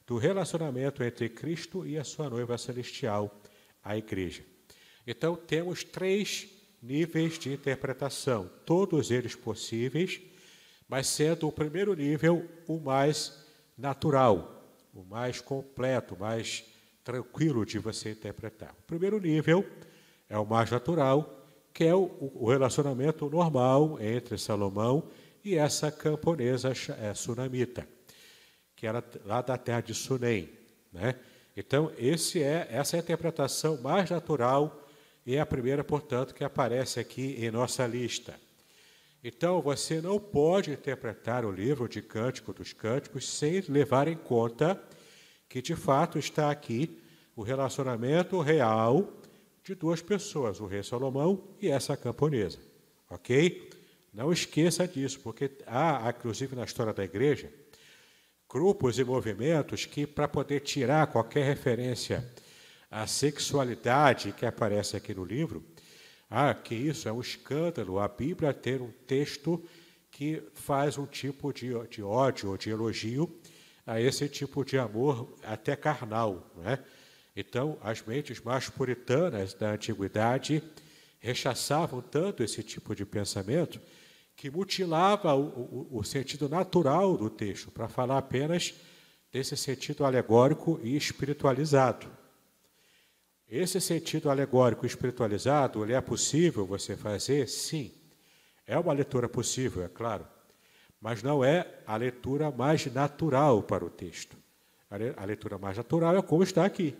do 0.05 0.19
relacionamento 0.19 1.03
entre 1.03 1.27
Cristo 1.27 1.87
e 1.87 1.97
a 1.97 2.03
sua 2.03 2.29
noiva 2.29 2.55
celestial, 2.55 3.35
a 3.83 3.97
igreja. 3.97 4.43
Então, 5.07 5.35
temos 5.35 5.83
três 5.83 6.47
níveis 6.83 7.39
de 7.39 7.51
interpretação, 7.51 8.47
todos 8.63 9.09
eles 9.09 9.33
possíveis, 9.33 10.21
mas 10.89 11.07
sendo 11.07 11.47
o 11.47 11.51
primeiro 11.51 11.93
nível 11.93 12.49
o 12.67 12.79
mais 12.79 13.45
natural, 13.77 14.65
o 14.93 15.03
mais 15.03 15.39
completo, 15.39 16.15
o 16.15 16.19
mais 16.19 16.65
tranquilo 17.03 17.63
de 17.65 17.77
você 17.77 18.11
interpretar. 18.11 18.71
O 18.71 18.83
primeiro 18.87 19.19
nível 19.19 19.63
é 20.27 20.37
o 20.37 20.45
mais 20.45 20.71
natural, 20.71 21.47
que 21.71 21.83
é 21.83 21.95
o 21.95 22.45
relacionamento 22.47 23.29
normal 23.29 24.01
entre 24.01 24.37
Salomão 24.37 25.07
e 25.45 25.55
essa 25.55 25.91
camponesa 25.91 26.73
é, 26.99 27.13
sunamita, 27.13 27.87
que 28.75 28.87
era 28.87 29.03
lá 29.25 29.41
da 29.41 29.57
terra 29.57 29.81
de 29.81 29.93
Sunem. 29.93 30.49
Né? 30.91 31.15
Então, 31.55 31.91
esse 31.97 32.41
é, 32.41 32.67
essa 32.71 32.97
é 32.97 32.99
a 32.99 33.03
interpretação 33.03 33.79
mais 33.81 34.09
natural 34.09 34.87
e 35.25 35.35
é 35.35 35.39
a 35.39 35.45
primeira, 35.45 35.83
portanto, 35.83 36.33
que 36.33 36.43
aparece 36.43 36.99
aqui 36.99 37.35
em 37.39 37.51
nossa 37.51 37.85
lista. 37.85 38.39
Então, 39.23 39.61
você 39.61 39.99
não 39.99 40.17
pode 40.17 40.71
interpretar 40.71 41.43
o 41.43 41.51
livro 41.51 41.89
de 41.89 42.01
Cântico 42.01 42.53
dos 42.53 42.71
Cânticos 42.71 43.27
sem 43.27 43.61
levar 43.67 44.07
em 44.07 44.15
conta 44.15 44.81
que, 45.49 45.61
de 45.61 45.75
fato, 45.75 46.17
está 46.17 46.49
aqui 46.49 47.01
o 47.35 47.41
relacionamento 47.41 48.39
real 48.39 49.13
de 49.63 49.75
duas 49.75 50.01
pessoas, 50.01 50.61
o 50.61 50.65
rei 50.65 50.83
Salomão 50.83 51.49
e 51.61 51.67
essa 51.67 51.97
camponesa. 51.97 52.59
Ok? 53.09 53.69
Não 54.13 54.31
esqueça 54.31 54.87
disso, 54.87 55.19
porque 55.19 55.51
há, 55.67 56.13
inclusive 56.17 56.55
na 56.55 56.63
história 56.63 56.93
da 56.93 57.03
igreja, 57.03 57.51
grupos 58.49 58.97
e 58.97 59.03
movimentos 59.03 59.85
que, 59.85 60.07
para 60.07 60.27
poder 60.27 60.61
tirar 60.61 61.07
qualquer 61.07 61.45
referência 61.45 62.25
à 62.89 63.05
sexualidade 63.05 64.31
que 64.31 64.45
aparece 64.45 64.95
aqui 64.95 65.13
no 65.13 65.23
livro, 65.23 65.61
ah, 66.29 66.53
que 66.53 66.75
isso 66.75 67.09
é 67.09 67.11
um 67.11 67.21
escândalo, 67.21 67.99
a 67.99 68.07
Bíblia 68.07 68.53
ter 68.53 68.81
um 68.81 68.91
texto 69.07 69.63
que 70.11 70.43
faz 70.53 70.97
um 70.97 71.05
tipo 71.05 71.51
de, 71.51 71.71
de 71.89 72.03
ódio 72.03 72.51
ou 72.51 72.57
de 72.57 72.69
elogio 72.69 73.29
a 73.85 73.99
esse 73.99 74.29
tipo 74.29 74.63
de 74.63 74.77
amor 74.77 75.33
até 75.43 75.75
carnal. 75.75 76.51
Não 76.55 76.69
é? 76.69 76.79
Então, 77.35 77.77
as 77.81 78.01
mentes 78.01 78.41
mais 78.41 78.69
puritanas 78.69 79.53
da 79.53 79.71
antiguidade 79.71 80.61
rechaçavam 81.19 82.01
tanto 82.01 82.43
esse 82.43 82.61
tipo 82.61 82.95
de 82.95 83.05
pensamento 83.05 83.79
que 84.35 84.49
mutilava 84.49 85.33
o, 85.35 85.87
o, 85.91 85.99
o 85.99 86.03
sentido 86.03 86.47
natural 86.47 87.17
do 87.17 87.29
texto 87.29 87.71
para 87.71 87.87
falar 87.87 88.17
apenas 88.17 88.73
desse 89.31 89.57
sentido 89.57 90.05
alegórico 90.05 90.79
e 90.83 90.95
espiritualizado. 90.95 92.18
Esse 93.49 93.81
sentido 93.81 94.29
alegórico 94.29 94.85
espiritualizado, 94.85 95.83
ele 95.83 95.93
é 95.93 96.01
possível 96.01 96.67
você 96.67 96.95
fazer? 96.95 97.47
Sim. 97.47 97.91
É 98.67 98.77
uma 98.77 98.93
leitura 98.93 99.27
possível, 99.27 99.83
é 99.83 99.87
claro. 99.87 100.27
Mas 101.01 101.23
não 101.23 101.43
é 101.43 101.65
a 101.87 101.95
leitura 101.95 102.51
mais 102.51 102.85
natural 102.93 103.63
para 103.63 103.83
o 103.83 103.89
texto. 103.89 104.37
A 105.17 105.25
leitura 105.25 105.57
mais 105.57 105.77
natural 105.77 106.15
é 106.15 106.21
como 106.21 106.43
está 106.43 106.63
aqui. 106.63 106.95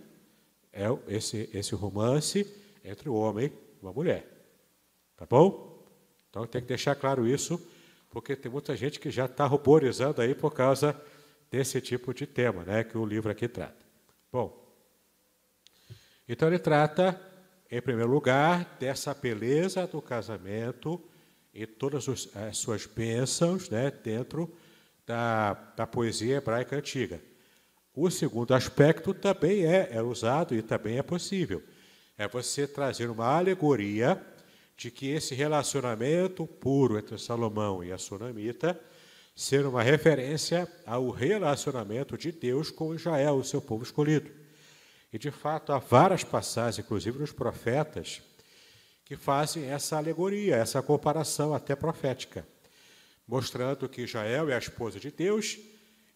É 0.74 0.86
esse, 1.08 1.50
esse 1.54 1.76
romance 1.76 2.52
entre 2.84 3.10
o 3.10 3.14
homem 3.14 3.48
e 3.48 3.84
uma 3.84 3.94
mulher. 3.94 4.26
Tá 5.16 5.28
bom? 5.28 5.86
Então 6.30 6.48
tem 6.48 6.62
que 6.62 6.68
deixar 6.68 6.96
claro 6.96 7.28
isso, 7.28 7.62
porque 8.10 8.36
tem 8.36 8.52
muita 8.52 8.76
gente 8.76 9.00
que 9.00 9.12
já 9.12 9.26
está 9.26 9.46
ruborizando 9.46 10.22
aí 10.22 10.34
por 10.34 10.54
causa 10.54 11.00
desse 11.52 11.82
tipo 11.82 12.14
de 12.14 12.26
tema, 12.26 12.64
né, 12.64 12.84
que 12.84 12.98
o 12.98 13.06
livro 13.06 13.32
aqui 13.32 13.48
trata. 13.48 13.86
Bom, 14.32 14.59
então 16.30 16.48
ele 16.48 16.60
trata, 16.60 17.20
em 17.72 17.82
primeiro 17.82 18.12
lugar, 18.12 18.78
dessa 18.80 19.16
beleza 19.16 19.88
do 19.88 20.00
casamento 20.00 21.04
e 21.52 21.66
todas 21.66 22.08
as 22.36 22.58
suas 22.58 22.86
bênçãos 22.86 23.68
né, 23.68 23.92
dentro 23.92 24.56
da, 25.08 25.56
da 25.76 25.88
poesia 25.88 26.38
hebraica 26.38 26.76
antiga. 26.76 27.20
O 27.96 28.12
segundo 28.12 28.54
aspecto 28.54 29.12
também 29.12 29.66
é, 29.66 29.90
é 29.92 30.04
usado 30.04 30.54
e 30.54 30.62
também 30.62 31.00
é 31.00 31.04
possível. 31.04 31.64
É 32.16 32.28
você 32.28 32.68
trazer 32.68 33.10
uma 33.10 33.26
alegoria 33.26 34.24
de 34.78 34.92
que 34.92 35.10
esse 35.10 35.34
relacionamento 35.34 36.46
puro 36.46 37.00
entre 37.00 37.18
Salomão 37.18 37.84
e 37.84 37.92
a 37.92 37.98
Sunamita 37.98 38.80
ser 39.36 39.66
uma 39.66 39.82
referência 39.82 40.68
ao 40.86 41.10
relacionamento 41.10 42.18
de 42.18 42.32
Deus 42.32 42.70
com 42.70 42.94
Israel, 42.94 43.36
o 43.36 43.44
seu 43.44 43.62
povo 43.62 43.84
escolhido. 43.84 44.39
E, 45.12 45.18
de 45.18 45.32
fato, 45.32 45.72
há 45.72 45.80
várias 45.80 46.24
passagens, 46.24 46.86
inclusive 46.86 47.18
nos 47.18 47.32
profetas, 47.32 48.22
que 49.04 49.16
fazem 49.16 49.66
essa 49.66 49.98
alegoria, 49.98 50.56
essa 50.56 50.84
comparação 50.84 51.54
até 51.54 51.76
profética, 51.76 52.48
mostrando 53.28 53.90
que 53.90 54.04
Israel 54.04 54.50
é 54.50 54.54
a 54.54 54.60
esposa 54.60 55.00
de 55.00 55.10
Deus 55.10 55.58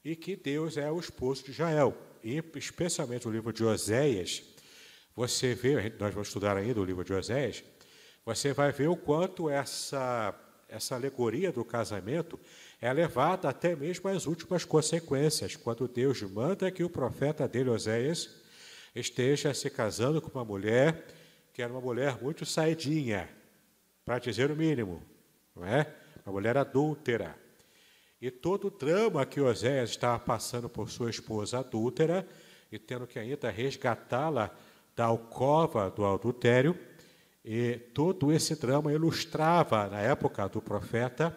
e 0.06 0.16
que 0.16 0.36
Deus 0.36 0.78
é 0.78 0.92
o 0.92 1.00
esposo 1.00 1.44
de 1.44 1.52
Israel. 1.52 1.98
E, 2.24 2.44
especialmente 2.56 3.26
no 3.26 3.32
livro 3.32 3.52
de 3.52 3.64
Oséias, 3.64 4.44
você 5.16 5.56
vê, 5.56 5.92
nós 6.00 6.14
vamos 6.14 6.28
estudar 6.28 6.56
ainda 6.56 6.80
o 6.80 6.86
livro 6.86 7.04
de 7.04 7.14
Oséias, 7.14 7.64
você 8.24 8.54
vai 8.54 8.72
ver 8.72 8.90
o 8.90 8.96
quanto 8.96 9.50
essa, 9.50 10.34
essa 10.70 10.96
alegoria 10.96 11.52
do 11.52 11.66
casamento 11.66 12.40
é 12.80 12.92
levada 12.94 13.50
até 13.50 13.76
mesmo 13.76 14.08
às 14.10 14.28
últimas 14.28 14.66
consequências, 14.66 15.56
quando 15.56 15.88
Deus 15.88 16.22
manda 16.22 16.72
que 16.72 16.84
o 16.84 16.90
profeta 16.90 17.48
dele, 17.48 17.70
Oséias, 17.70 18.43
esteja 18.96 19.54
se 19.54 19.70
casando 19.70 20.22
com 20.22 20.30
uma 20.30 20.46
mulher 20.46 21.06
que 21.54 21.62
era 21.62 21.72
uma 21.72 21.82
mulher 21.82 22.22
muito 22.22 22.46
saidinha, 22.46 23.30
para 24.04 24.18
dizer 24.18 24.50
o 24.50 24.56
mínimo, 24.56 25.02
não 25.56 25.66
é? 25.66 25.88
Uma 26.26 26.34
mulher 26.34 26.58
adúltera. 26.58 27.36
e 28.20 28.32
todo 28.32 28.68
o 28.68 28.72
drama 28.72 29.26
que 29.26 29.40
Oséias 29.42 29.92
estava 29.92 30.18
passando 30.18 30.68
por 30.70 30.90
sua 30.90 31.10
esposa 31.10 31.60
adúltera 31.60 32.28
e 32.72 32.80
tendo 32.80 33.06
que 33.06 33.20
ainda 33.20 33.52
resgatá-la 33.52 34.50
da 34.96 35.06
alcova 35.06 35.90
do 35.92 36.06
adultério. 36.06 36.78
E 37.46 37.76
todo 37.94 38.32
esse 38.32 38.56
drama 38.56 38.94
ilustrava, 38.94 39.88
na 39.88 40.00
época 40.00 40.48
do 40.48 40.62
profeta, 40.62 41.36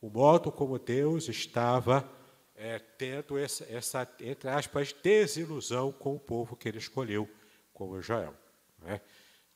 o 0.00 0.10
modo 0.10 0.52
como 0.52 0.78
Deus 0.78 1.28
estava 1.28 2.08
é, 2.62 2.78
tendo 2.78 3.36
essa, 3.36 3.64
essa, 3.68 4.08
entre 4.20 4.48
aspas, 4.48 4.92
desilusão 4.92 5.90
com 5.90 6.14
o 6.14 6.20
povo 6.20 6.54
que 6.54 6.68
ele 6.68 6.78
escolheu, 6.78 7.28
como 7.74 7.98
Israel. 7.98 8.32
Né? 8.78 9.00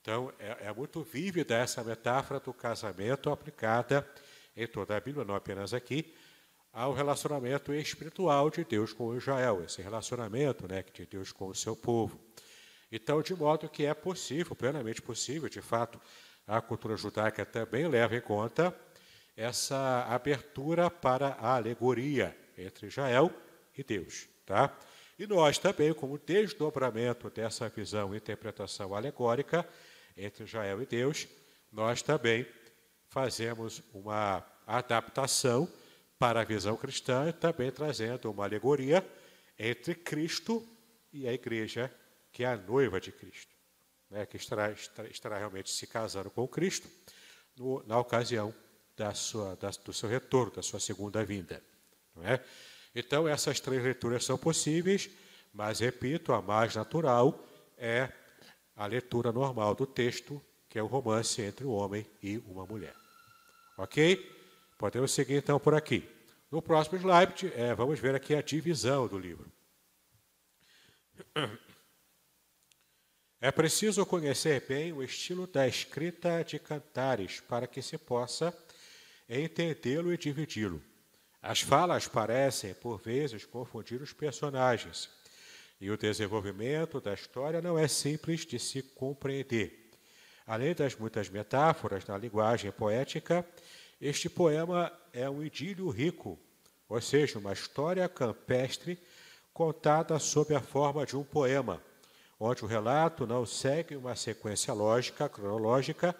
Então, 0.00 0.32
é, 0.40 0.66
é 0.66 0.72
muito 0.72 1.04
vívida 1.04 1.54
essa 1.54 1.84
metáfora 1.84 2.40
do 2.40 2.52
casamento 2.52 3.30
aplicada 3.30 4.04
em 4.56 4.66
toda 4.66 4.96
a 4.96 5.00
Bíblia, 5.00 5.24
não 5.24 5.36
apenas 5.36 5.72
aqui, 5.72 6.12
ao 6.72 6.92
relacionamento 6.92 7.72
espiritual 7.72 8.50
de 8.50 8.64
Deus 8.64 8.92
com 8.92 9.16
Israel, 9.16 9.62
esse 9.64 9.80
relacionamento 9.80 10.66
né, 10.66 10.84
de 10.92 11.06
Deus 11.06 11.30
com 11.30 11.46
o 11.46 11.54
seu 11.54 11.76
povo. 11.76 12.18
Então, 12.90 13.22
de 13.22 13.36
modo 13.36 13.68
que 13.68 13.86
é 13.86 13.94
possível, 13.94 14.56
plenamente 14.56 15.00
possível, 15.00 15.48
de 15.48 15.62
fato, 15.62 16.00
a 16.44 16.60
cultura 16.60 16.96
judaica 16.96 17.46
também 17.46 17.86
leva 17.86 18.16
em 18.16 18.20
conta 18.20 18.76
essa 19.36 20.06
abertura 20.08 20.90
para 20.90 21.36
a 21.38 21.54
alegoria 21.54 22.36
entre 22.56 22.86
Israel 22.86 23.32
e 23.76 23.82
Deus. 23.82 24.28
Tá? 24.44 24.76
E 25.18 25.26
nós 25.26 25.58
também, 25.58 25.92
como 25.94 26.18
desdobramento 26.18 27.30
dessa 27.30 27.68
visão 27.68 28.14
e 28.14 28.18
interpretação 28.18 28.94
alegórica 28.94 29.66
entre 30.16 30.44
Israel 30.44 30.82
e 30.82 30.86
Deus, 30.86 31.26
nós 31.72 32.02
também 32.02 32.46
fazemos 33.08 33.82
uma 33.92 34.44
adaptação 34.66 35.68
para 36.18 36.40
a 36.40 36.44
visão 36.44 36.76
cristã, 36.76 37.32
também 37.32 37.70
trazendo 37.70 38.30
uma 38.30 38.44
alegoria 38.44 39.06
entre 39.58 39.94
Cristo 39.94 40.66
e 41.12 41.26
a 41.26 41.32
igreja, 41.32 41.92
que 42.32 42.44
é 42.44 42.46
a 42.46 42.56
noiva 42.56 43.00
de 43.00 43.12
Cristo, 43.12 43.54
né, 44.10 44.26
que 44.26 44.36
estará, 44.36 44.70
estará 45.10 45.38
realmente 45.38 45.70
se 45.70 45.86
casando 45.86 46.30
com 46.30 46.46
Cristo 46.46 46.88
no, 47.56 47.82
na 47.86 47.98
ocasião 47.98 48.54
da 48.96 49.14
sua, 49.14 49.56
da, 49.56 49.70
do 49.70 49.92
seu 49.92 50.08
retorno, 50.08 50.52
da 50.52 50.62
sua 50.62 50.80
segunda 50.80 51.24
vinda. 51.24 51.62
É? 52.22 52.40
Então, 52.94 53.28
essas 53.28 53.60
três 53.60 53.82
leituras 53.82 54.24
são 54.24 54.38
possíveis, 54.38 55.10
mas, 55.52 55.80
repito, 55.80 56.32
a 56.32 56.40
mais 56.40 56.74
natural 56.74 57.38
é 57.76 58.10
a 58.74 58.86
leitura 58.86 59.32
normal 59.32 59.74
do 59.74 59.86
texto, 59.86 60.42
que 60.68 60.78
é 60.78 60.82
o 60.82 60.86
romance 60.86 61.40
entre 61.42 61.66
um 61.66 61.72
homem 61.72 62.06
e 62.22 62.38
uma 62.46 62.66
mulher. 62.66 62.94
Ok? 63.76 64.34
Podemos 64.78 65.12
seguir 65.12 65.34
então 65.36 65.58
por 65.58 65.74
aqui. 65.74 66.08
No 66.50 66.62
próximo 66.62 66.98
slide, 66.98 67.52
é, 67.54 67.74
vamos 67.74 67.98
ver 67.98 68.14
aqui 68.14 68.34
a 68.34 68.42
divisão 68.42 69.08
do 69.08 69.18
livro. 69.18 69.50
É 73.40 73.50
preciso 73.50 74.04
conhecer 74.06 74.64
bem 74.66 74.92
o 74.92 75.02
estilo 75.02 75.46
da 75.46 75.68
escrita 75.68 76.42
de 76.42 76.58
Cantares 76.58 77.40
para 77.40 77.66
que 77.66 77.82
se 77.82 77.98
possa 77.98 78.56
entendê-lo 79.28 80.12
e 80.12 80.16
dividi-lo. 80.16 80.82
As 81.42 81.60
falas 81.60 82.08
parecem, 82.08 82.74
por 82.74 82.98
vezes, 82.98 83.44
confundir 83.44 84.02
os 84.02 84.12
personagens, 84.12 85.08
e 85.80 85.90
o 85.90 85.96
desenvolvimento 85.96 87.00
da 87.00 87.12
história 87.12 87.60
não 87.60 87.78
é 87.78 87.86
simples 87.86 88.46
de 88.46 88.58
se 88.58 88.82
compreender. 88.82 89.90
Além 90.46 90.74
das 90.74 90.96
muitas 90.96 91.28
metáforas 91.28 92.04
na 92.06 92.16
linguagem 92.16 92.70
poética, 92.70 93.46
este 94.00 94.28
poema 94.28 94.92
é 95.12 95.28
um 95.28 95.42
idílio 95.42 95.88
rico, 95.90 96.38
ou 96.88 97.00
seja, 97.00 97.38
uma 97.38 97.52
história 97.52 98.08
campestre 98.08 98.98
contada 99.52 100.18
sob 100.18 100.54
a 100.54 100.60
forma 100.60 101.04
de 101.04 101.16
um 101.16 101.24
poema, 101.24 101.82
onde 102.38 102.64
o 102.64 102.68
relato 102.68 103.26
não 103.26 103.44
segue 103.44 103.96
uma 103.96 104.14
sequência 104.14 104.72
lógica, 104.72 105.28
cronológica, 105.28 106.14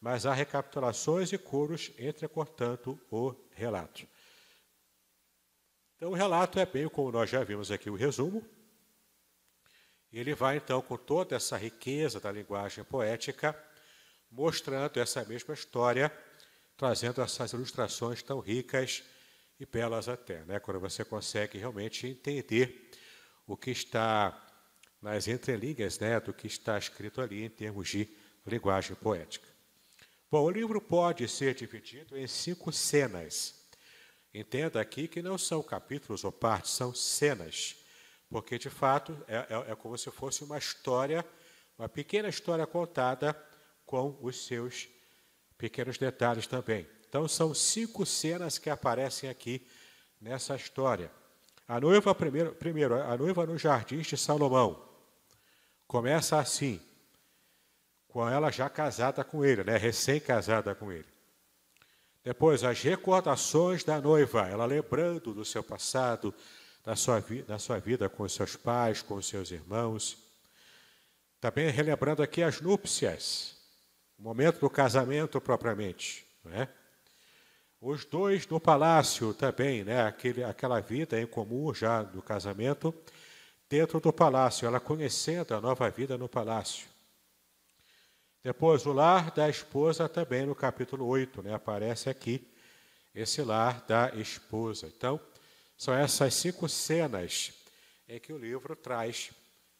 mas 0.00 0.26
há 0.26 0.34
recapitulações 0.34 1.32
e 1.32 1.38
coros 1.38 1.90
entrecortando 1.98 2.98
o 3.10 3.34
relato. 3.52 4.06
Então, 6.02 6.10
o 6.10 6.16
relato 6.16 6.58
é 6.58 6.66
bem 6.66 6.88
como 6.88 7.12
nós 7.12 7.30
já 7.30 7.44
vimos 7.44 7.70
aqui 7.70 7.88
o 7.88 7.94
resumo. 7.94 8.44
Ele 10.12 10.34
vai, 10.34 10.56
então, 10.56 10.82
com 10.82 10.96
toda 10.96 11.36
essa 11.36 11.56
riqueza 11.56 12.18
da 12.18 12.32
linguagem 12.32 12.82
poética, 12.82 13.56
mostrando 14.28 14.98
essa 14.98 15.24
mesma 15.24 15.54
história 15.54 16.12
trazendo 16.76 17.22
essas 17.22 17.52
ilustrações 17.52 18.20
tão 18.20 18.40
ricas 18.40 19.04
e 19.60 19.64
belas 19.64 20.08
até, 20.08 20.44
né? 20.44 20.58
quando 20.58 20.80
você 20.80 21.04
consegue 21.04 21.56
realmente 21.56 22.04
entender 22.08 22.90
o 23.46 23.56
que 23.56 23.70
está 23.70 24.44
nas 25.00 25.28
entrelinhas 25.28 26.00
né, 26.00 26.18
do 26.18 26.32
que 26.32 26.48
está 26.48 26.76
escrito 26.76 27.20
ali 27.20 27.44
em 27.44 27.48
termos 27.48 27.88
de 27.88 28.08
linguagem 28.44 28.96
poética. 28.96 29.46
Bom, 30.28 30.42
o 30.42 30.50
livro 30.50 30.80
pode 30.80 31.28
ser 31.28 31.54
dividido 31.54 32.18
em 32.18 32.26
cinco 32.26 32.72
cenas. 32.72 33.61
Entenda 34.34 34.80
aqui 34.80 35.06
que 35.06 35.20
não 35.20 35.36
são 35.36 35.62
capítulos 35.62 36.24
ou 36.24 36.32
partes, 36.32 36.72
são 36.72 36.94
cenas, 36.94 37.76
porque 38.30 38.58
de 38.58 38.70
fato 38.70 39.16
é, 39.28 39.36
é, 39.36 39.72
é 39.72 39.74
como 39.74 39.96
se 39.98 40.10
fosse 40.10 40.42
uma 40.42 40.56
história, 40.56 41.24
uma 41.78 41.88
pequena 41.88 42.28
história 42.28 42.66
contada 42.66 43.36
com 43.84 44.18
os 44.22 44.46
seus 44.46 44.88
pequenos 45.58 45.98
detalhes 45.98 46.46
também. 46.46 46.88
Então, 47.06 47.28
são 47.28 47.52
cinco 47.52 48.06
cenas 48.06 48.56
que 48.56 48.70
aparecem 48.70 49.28
aqui 49.28 49.68
nessa 50.18 50.56
história. 50.56 51.10
A 51.68 51.78
noiva, 51.78 52.14
primeiro, 52.14 52.54
primeiro 52.54 52.94
a 52.94 53.14
noiva 53.18 53.44
no 53.44 53.58
jardim 53.58 53.98
de 53.98 54.16
Salomão. 54.16 54.82
Começa 55.86 56.38
assim, 56.38 56.80
com 58.08 58.26
ela 58.26 58.50
já 58.50 58.70
casada 58.70 59.22
com 59.22 59.44
ele, 59.44 59.62
né? 59.62 59.76
recém-casada 59.76 60.74
com 60.74 60.90
ele. 60.90 61.11
Depois, 62.24 62.62
as 62.62 62.80
recordações 62.80 63.82
da 63.82 64.00
noiva, 64.00 64.48
ela 64.48 64.64
lembrando 64.64 65.34
do 65.34 65.44
seu 65.44 65.62
passado, 65.62 66.32
da 66.84 66.94
sua, 66.94 67.20
da 67.46 67.58
sua 67.58 67.78
vida 67.78 68.08
com 68.08 68.22
os 68.22 68.32
seus 68.32 68.54
pais, 68.54 69.02
com 69.02 69.14
os 69.14 69.26
seus 69.26 69.50
irmãos. 69.50 70.16
Também 71.40 71.68
relembrando 71.70 72.22
aqui 72.22 72.42
as 72.42 72.60
núpcias, 72.60 73.56
o 74.16 74.22
momento 74.22 74.60
do 74.60 74.70
casamento 74.70 75.40
propriamente. 75.40 76.24
Né? 76.44 76.68
Os 77.80 78.04
dois 78.04 78.46
no 78.46 78.60
palácio 78.60 79.34
também, 79.34 79.82
né? 79.82 80.06
Aquele, 80.06 80.44
aquela 80.44 80.78
vida 80.78 81.20
em 81.20 81.26
comum 81.26 81.74
já 81.74 82.04
do 82.04 82.22
casamento, 82.22 82.94
dentro 83.68 83.98
do 83.98 84.12
palácio, 84.12 84.66
ela 84.66 84.78
conhecendo 84.78 85.52
a 85.52 85.60
nova 85.60 85.90
vida 85.90 86.16
no 86.16 86.28
palácio. 86.28 86.91
Depois, 88.42 88.84
o 88.86 88.92
lar 88.92 89.30
da 89.30 89.48
esposa 89.48 90.08
também 90.08 90.44
no 90.44 90.54
capítulo 90.54 91.06
8, 91.06 91.42
né? 91.42 91.54
aparece 91.54 92.10
aqui 92.10 92.44
esse 93.14 93.40
lar 93.42 93.84
da 93.86 94.12
esposa. 94.16 94.88
Então, 94.88 95.20
são 95.76 95.94
essas 95.94 96.34
cinco 96.34 96.68
cenas 96.68 97.52
em 98.08 98.18
que 98.18 98.32
o 98.32 98.38
livro 98.38 98.74
traz 98.74 99.30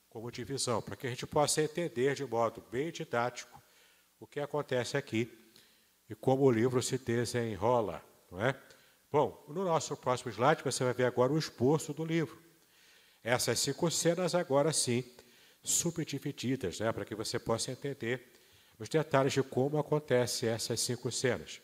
como 0.08 0.30
divisão, 0.30 0.80
para 0.80 0.94
que 0.94 1.06
a 1.06 1.10
gente 1.10 1.26
possa 1.26 1.62
entender 1.62 2.14
de 2.14 2.24
modo 2.24 2.62
bem 2.70 2.92
didático 2.92 3.60
o 4.20 4.26
que 4.26 4.38
acontece 4.38 4.96
aqui 4.96 5.28
e 6.08 6.14
como 6.14 6.44
o 6.44 6.50
livro 6.50 6.80
se 6.82 6.98
desenrola, 6.98 8.00
não 8.30 8.40
é? 8.40 8.54
Bom, 9.10 9.44
no 9.48 9.64
nosso 9.64 9.96
próximo 9.96 10.30
slide 10.30 10.62
você 10.62 10.84
vai 10.84 10.92
ver 10.92 11.04
agora 11.04 11.32
o 11.32 11.38
esboço 11.38 11.92
do 11.92 12.04
livro. 12.04 12.40
Essas 13.24 13.58
cinco 13.58 13.90
cenas 13.90 14.34
agora 14.34 14.72
sim 14.72 15.04
subdivididas, 15.62 16.78
né, 16.80 16.92
para 16.92 17.04
que 17.04 17.14
você 17.14 17.38
possa 17.38 17.72
entender 17.72 18.31
os 18.82 18.88
detalhes 18.88 19.32
de 19.32 19.44
como 19.44 19.78
acontecem 19.78 20.48
essas 20.48 20.80
cinco 20.80 21.08
cenas. 21.12 21.62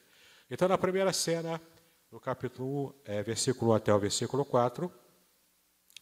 Então, 0.49 0.69
na 0.69 0.79
primeira 0.79 1.13
cena, 1.13 1.61
no 2.13 2.21
capítulo 2.21 2.95
1, 3.07 3.13
é, 3.13 3.23
versículo 3.25 3.73
1 3.73 3.75
até 3.75 3.93
o 3.93 3.99
versículo 3.99 4.45
4, 4.45 4.93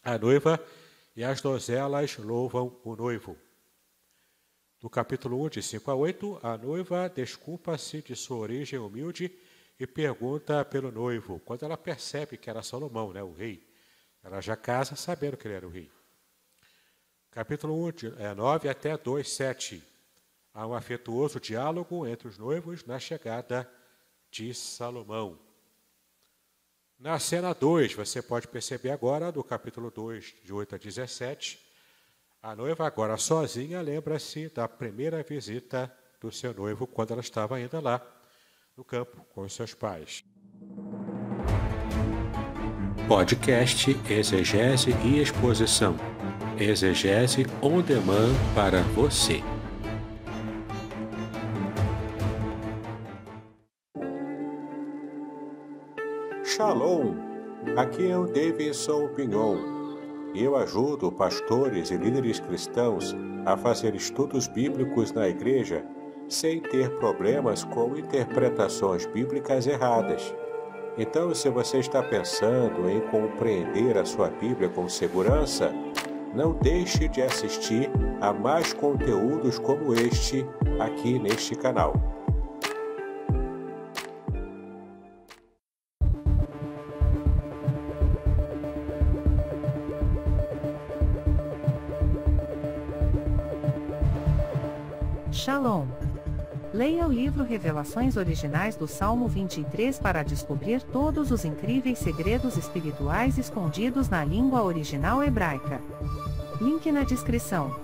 a 0.05 0.18
noiva 0.18 0.62
e 1.16 1.24
as 1.24 1.40
donzelas 1.40 2.18
louvam 2.18 2.79
o 2.85 2.94
noivo. 2.94 3.35
No 4.83 4.90
capítulo 4.90 5.42
1, 5.46 5.48
de 5.48 5.62
5 5.62 5.90
a 5.90 5.94
8, 5.94 6.40
a 6.42 6.59
noiva 6.59 7.09
desculpa-se 7.09 8.02
de 8.02 8.14
sua 8.14 8.37
origem 8.37 8.79
humilde 8.79 9.35
e 9.81 9.87
pergunta 9.87 10.62
pelo 10.66 10.92
noivo, 10.92 11.40
quando 11.46 11.62
ela 11.62 11.79
percebe 11.79 12.37
que 12.37 12.50
era 12.50 12.62
Salomão, 12.62 13.14
né, 13.14 13.22
o 13.22 13.33
rei. 13.33 13.66
Ela 14.22 14.42
já 14.42 14.55
casa 14.55 14.96
sabendo 14.96 15.38
que 15.38 15.48
ele 15.48 15.55
era 15.55 15.66
o 15.66 15.70
rei. 15.70 15.90
Capítulo 17.31 17.87
1, 17.87 17.90
de, 17.92 18.14
é, 18.18 18.35
9 18.35 18.68
até 18.68 18.98
2, 18.98 19.26
7. 19.33 19.96
Há 20.57 20.66
um 20.66 20.73
afetuoso 20.73 21.38
diálogo 21.38 22.07
entre 22.07 22.27
os 22.27 22.38
noivos 22.38 22.83
na 22.87 22.99
chegada 22.99 23.71
de 24.31 24.55
Salomão. 24.55 25.38
Na 26.99 27.19
cena 27.19 27.53
2, 27.53 27.92
você 27.92 28.23
pode 28.23 28.49
perceber 28.49 28.88
agora, 28.88 29.31
do 29.31 29.45
capítulo 29.45 29.90
2, 29.90 30.37
de 30.42 30.55
8 30.55 30.77
a 30.77 30.79
17, 30.79 31.61
a 32.42 32.57
noiva, 32.57 32.87
agora 32.87 33.19
sozinha, 33.19 33.83
lembra-se 33.83 34.49
da 34.49 34.66
primeira 34.66 35.23
visita 35.23 35.95
do 36.19 36.33
seu 36.33 36.55
noivo 36.55 36.87
quando 36.87 37.11
ela 37.11 37.21
estava 37.21 37.57
ainda 37.57 37.79
lá 37.79 38.01
no 38.75 38.83
campo 38.83 39.27
com 39.35 39.47
seus 39.51 39.75
pais. 39.75 40.25
Podcast 43.07 43.90
Exegese 44.11 44.92
e 45.05 45.21
Exposição. 45.21 45.97
Exegese 46.59 47.45
on 47.61 47.83
demand 47.83 48.33
para 48.55 48.81
você. 48.95 49.42
Shalom! 56.47 57.17
Aqui 57.77 58.09
é 58.09 58.17
o 58.17 58.25
Davidson 58.25 59.09
Pignon. 59.09 59.57
E 60.33 60.45
eu 60.45 60.55
ajudo 60.55 61.11
pastores 61.11 61.91
e 61.91 61.97
líderes 61.97 62.39
cristãos 62.39 63.17
a 63.45 63.57
fazer 63.57 63.97
estudos 63.97 64.47
bíblicos 64.47 65.11
na 65.11 65.29
igreja 65.29 65.85
sem 66.29 66.61
ter 66.61 66.89
problemas 67.01 67.65
com 67.65 67.97
interpretações 67.97 69.07
bíblicas 69.07 69.67
erradas. 69.67 70.33
Então, 70.97 71.35
se 71.35 71.51
você 71.51 71.79
está 71.79 72.01
pensando 72.01 72.89
em 72.89 73.01
compreender 73.09 73.99
a 73.99 74.05
sua 74.05 74.31
Bíblia 74.31 74.69
com 74.69 74.89
segurança, 74.89 75.73
não 76.33 76.53
deixe 76.53 77.09
de 77.09 77.23
assistir 77.23 77.91
a 78.21 78.33
mais 78.33 78.73
conteúdos 78.73 79.59
como 79.59 79.93
este 79.95 80.47
aqui 80.79 81.19
neste 81.19 81.57
canal. 81.57 81.93
Revelações 97.57 98.19
Originais 98.19 98.77
do 98.77 98.87
Salmo 98.87 99.27
23 99.27 99.99
para 99.99 100.23
descobrir 100.23 100.83
todos 100.83 101.31
os 101.31 101.42
incríveis 101.42 101.99
segredos 101.99 102.55
espirituais 102.59 103.38
escondidos 103.38 104.11
na 104.11 104.23
língua 104.23 104.62
original 104.62 105.25
hebraica. 105.25 105.81
Link 106.61 106.92
na 106.92 107.03
descrição. 107.03 107.75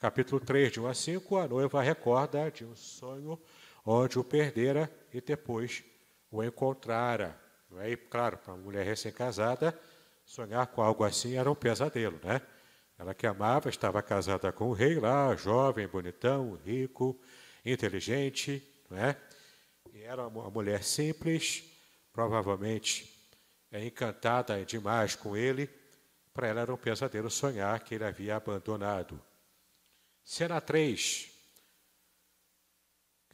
Capítulo 0.00 0.40
3, 0.40 0.72
de 0.72 0.80
1 0.80 0.86
a 0.86 0.94
5, 0.94 1.36
a 1.36 1.46
noiva 1.46 1.82
recorda 1.82 2.50
de 2.50 2.64
um 2.64 2.74
sonho 2.74 3.38
onde 3.84 4.18
o 4.18 4.24
perdera 4.24 4.90
e 5.12 5.20
depois 5.20 5.84
o 6.30 6.42
encontrara. 6.42 7.41
Aí, 7.78 7.96
claro, 7.96 8.38
para 8.38 8.54
uma 8.54 8.62
mulher 8.62 8.84
recém-casada, 8.84 9.78
sonhar 10.24 10.66
com 10.68 10.82
algo 10.82 11.04
assim 11.04 11.36
era 11.36 11.50
um 11.50 11.54
pesadelo, 11.54 12.18
né? 12.22 12.40
Ela 12.98 13.14
que 13.14 13.26
amava, 13.26 13.68
estava 13.68 14.02
casada 14.02 14.52
com 14.52 14.68
o 14.68 14.72
rei 14.72 14.98
lá, 14.98 15.34
jovem, 15.34 15.88
bonitão, 15.88 16.58
rico, 16.64 17.18
inteligente, 17.64 18.62
né? 18.90 19.16
E 19.92 20.02
era 20.02 20.26
uma 20.26 20.48
mulher 20.50 20.82
simples, 20.84 21.64
provavelmente 22.12 23.12
é, 23.70 23.84
encantada 23.84 24.64
demais 24.64 25.16
com 25.16 25.36
ele. 25.36 25.68
Para 26.32 26.46
ela 26.46 26.60
era 26.60 26.72
um 26.72 26.78
pesadelo 26.78 27.30
sonhar 27.30 27.80
que 27.80 27.94
ele 27.94 28.04
havia 28.04 28.36
abandonado. 28.36 29.20
Cena 30.24 30.60
3, 30.60 31.31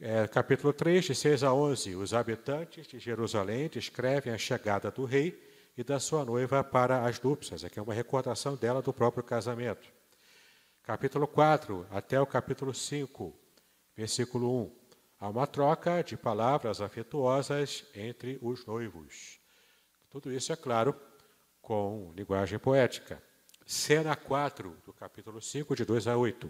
é, 0.01 0.27
capítulo 0.27 0.71
3, 0.71 1.05
de 1.05 1.15
6 1.15 1.43
a 1.43 1.53
11. 1.53 1.95
Os 1.95 2.13
habitantes 2.13 2.87
de 2.87 2.99
Jerusalém 2.99 3.67
descrevem 3.67 4.33
a 4.33 4.37
chegada 4.37 4.89
do 4.89 5.03
rei 5.03 5.37
e 5.77 5.83
da 5.83 5.99
sua 5.99 6.23
noiva 6.23 6.63
para 6.63 7.05
as 7.05 7.21
núpcias. 7.21 7.65
Aqui 7.65 7.79
é 7.79 7.81
uma 7.81 7.93
recordação 7.93 8.55
dela 8.55 8.81
do 8.81 8.93
próprio 8.93 9.23
casamento. 9.23 9.91
Capítulo 10.83 11.27
4 11.27 11.85
até 11.91 12.19
o 12.19 12.25
capítulo 12.25 12.73
5, 12.73 13.37
versículo 13.95 14.63
1. 14.63 14.79
Há 15.19 15.29
uma 15.29 15.45
troca 15.45 16.01
de 16.01 16.15
palavras 16.15 16.79
afetuosas 16.79 17.85
entre 17.93 18.39
os 18.41 18.65
noivos. 18.65 19.37
Tudo 20.09 20.31
isso, 20.31 20.53
é 20.53 20.55
claro, 20.55 20.95
com 21.61 22.13
linguagem 22.15 22.57
poética. 22.57 23.21
Cena 23.65 24.15
4, 24.15 24.75
do 24.85 24.93
capítulo 24.93 25.41
5, 25.41 25.75
de 25.75 25.83
2 25.83 26.07
a 26.07 26.17
8. 26.17 26.49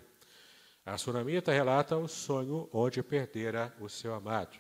A 0.89 0.97
sunamita 0.97 1.52
relata 1.52 1.95
o 1.95 2.08
sonho 2.08 2.67
onde 2.73 3.04
perdera 3.04 3.71
o 3.80 3.88
seu 3.88 4.12
amado. 4.12 4.58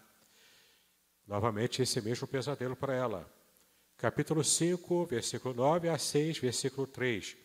Novamente, 1.25 1.81
esse 1.81 1.99
mesmo 2.01 2.27
pesadelo 2.27 2.75
para 2.75 2.93
ela. 2.93 3.27
Capítulo 3.97 4.43
5, 4.43 5.07
versículo 5.07 5.55
9 5.55 5.89
a 5.89 5.97
6, 5.97 6.37
versículo 6.37 6.85
3. 6.85 7.35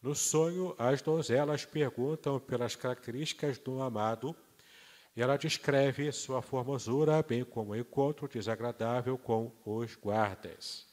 No 0.00 0.14
sonho, 0.14 0.76
as 0.78 1.02
donzelas 1.02 1.64
perguntam 1.64 2.38
pelas 2.38 2.76
características 2.76 3.58
do 3.58 3.82
amado 3.82 4.36
e 5.16 5.20
ela 5.20 5.36
descreve 5.36 6.12
sua 6.12 6.40
formosura, 6.40 7.20
bem 7.20 7.44
como 7.44 7.72
o 7.72 7.76
encontro 7.76 8.28
desagradável 8.28 9.18
com 9.18 9.52
os 9.66 9.96
guardas. 9.96 10.86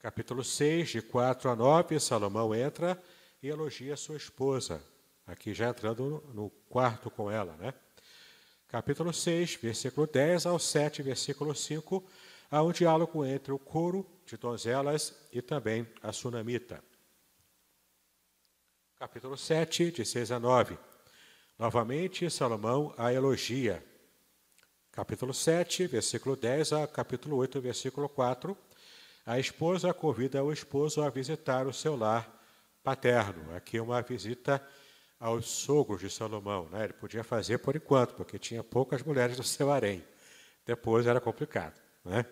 Capítulo 0.00 0.44
6, 0.44 0.90
de 0.90 1.00
4 1.00 1.48
a 1.48 1.56
9, 1.56 1.98
Salomão 1.98 2.54
entra 2.54 3.02
e 3.42 3.48
elogia 3.48 3.96
sua 3.96 4.16
esposa 4.16 4.84
aqui 5.28 5.52
já 5.52 5.68
entrando 5.68 6.24
no 6.32 6.50
quarto 6.70 7.10
com 7.10 7.30
ela, 7.30 7.54
né? 7.56 7.74
Capítulo 8.66 9.12
6, 9.12 9.56
versículo 9.56 10.06
10 10.06 10.46
ao 10.46 10.58
7, 10.58 11.02
versículo 11.02 11.54
5, 11.54 12.04
há 12.50 12.62
um 12.62 12.72
diálogo 12.72 13.24
entre 13.24 13.52
o 13.52 13.58
coro 13.58 14.06
de 14.26 14.36
donzelas 14.36 15.14
e 15.32 15.40
também 15.40 15.86
a 16.02 16.12
sunamita. 16.12 16.82
Capítulo 18.98 19.36
7, 19.36 19.92
de 19.92 20.04
6 20.04 20.32
a 20.32 20.40
9. 20.40 20.78
Novamente, 21.58 22.28
Salomão 22.30 22.94
a 22.96 23.12
elogia. 23.12 23.84
Capítulo 24.90 25.32
7, 25.32 25.86
versículo 25.86 26.36
10 26.36 26.72
a 26.72 26.86
capítulo 26.86 27.36
8, 27.36 27.60
versículo 27.60 28.08
4. 28.08 28.56
A 29.24 29.38
esposa 29.38 29.92
convida 29.92 30.42
o 30.42 30.52
esposo 30.52 31.02
a 31.02 31.10
visitar 31.10 31.66
o 31.66 31.72
seu 31.72 31.96
lar 31.96 32.28
paterno. 32.82 33.54
Aqui 33.54 33.78
uma 33.78 34.00
visita 34.02 34.66
aos 35.18 35.46
sogros 35.48 36.00
de 36.00 36.10
Salomão. 36.10 36.68
Né? 36.70 36.84
Ele 36.84 36.92
podia 36.92 37.24
fazer 37.24 37.58
por 37.58 37.74
enquanto, 37.74 38.14
porque 38.14 38.38
tinha 38.38 38.62
poucas 38.62 39.02
mulheres 39.02 39.36
no 39.36 39.44
seu 39.44 39.70
harém. 39.72 40.04
Depois 40.64 41.06
era 41.06 41.20
complicado. 41.20 41.80
Né? 42.04 42.24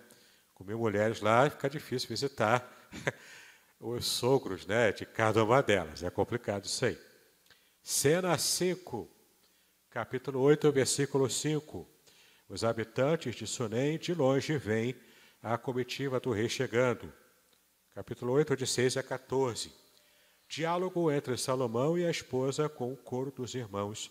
Com 0.55 0.64
mil 0.64 0.79
mulheres 0.79 1.20
lá, 1.20 1.49
fica 1.51 1.68
difícil 1.68 2.09
visitar 2.09 2.88
os 3.81 4.07
sogros 4.07 4.66
né, 4.66 4.92
de 4.92 5.05
cada 5.05 5.42
uma 5.42 5.62
delas. 5.62 6.03
É 6.03 6.11
complicado 6.11 6.64
isso 6.64 6.85
aí. 6.85 6.99
Cena 7.83 8.37
5, 8.37 9.09
capítulo 9.90 10.40
8, 10.40 10.72
versículo 10.72 11.29
5. 11.29 11.88
Os 12.49 12.64
habitantes 12.64 13.35
de 13.35 13.46
Sunem 13.46 13.99
de 13.99 14.14
longe 14.14 14.57
veem 14.57 14.94
a 15.42 15.57
comitiva 15.59 16.18
do 16.18 16.33
rei 16.33 16.49
chegando. 16.49 17.12
Capítulo 17.94 18.33
8, 18.33 18.57
de 18.57 18.66
6 18.66 18.96
a 18.96 19.03
14. 19.03 19.72
Diálogo 20.48 21.11
entre 21.11 21.37
Salomão 21.37 21.98
e 21.98 22.06
a 22.06 22.11
esposa 22.11 22.68
com 22.68 22.92
o 22.92 22.96
coro 22.96 23.30
dos 23.30 23.54
irmãos 23.54 24.11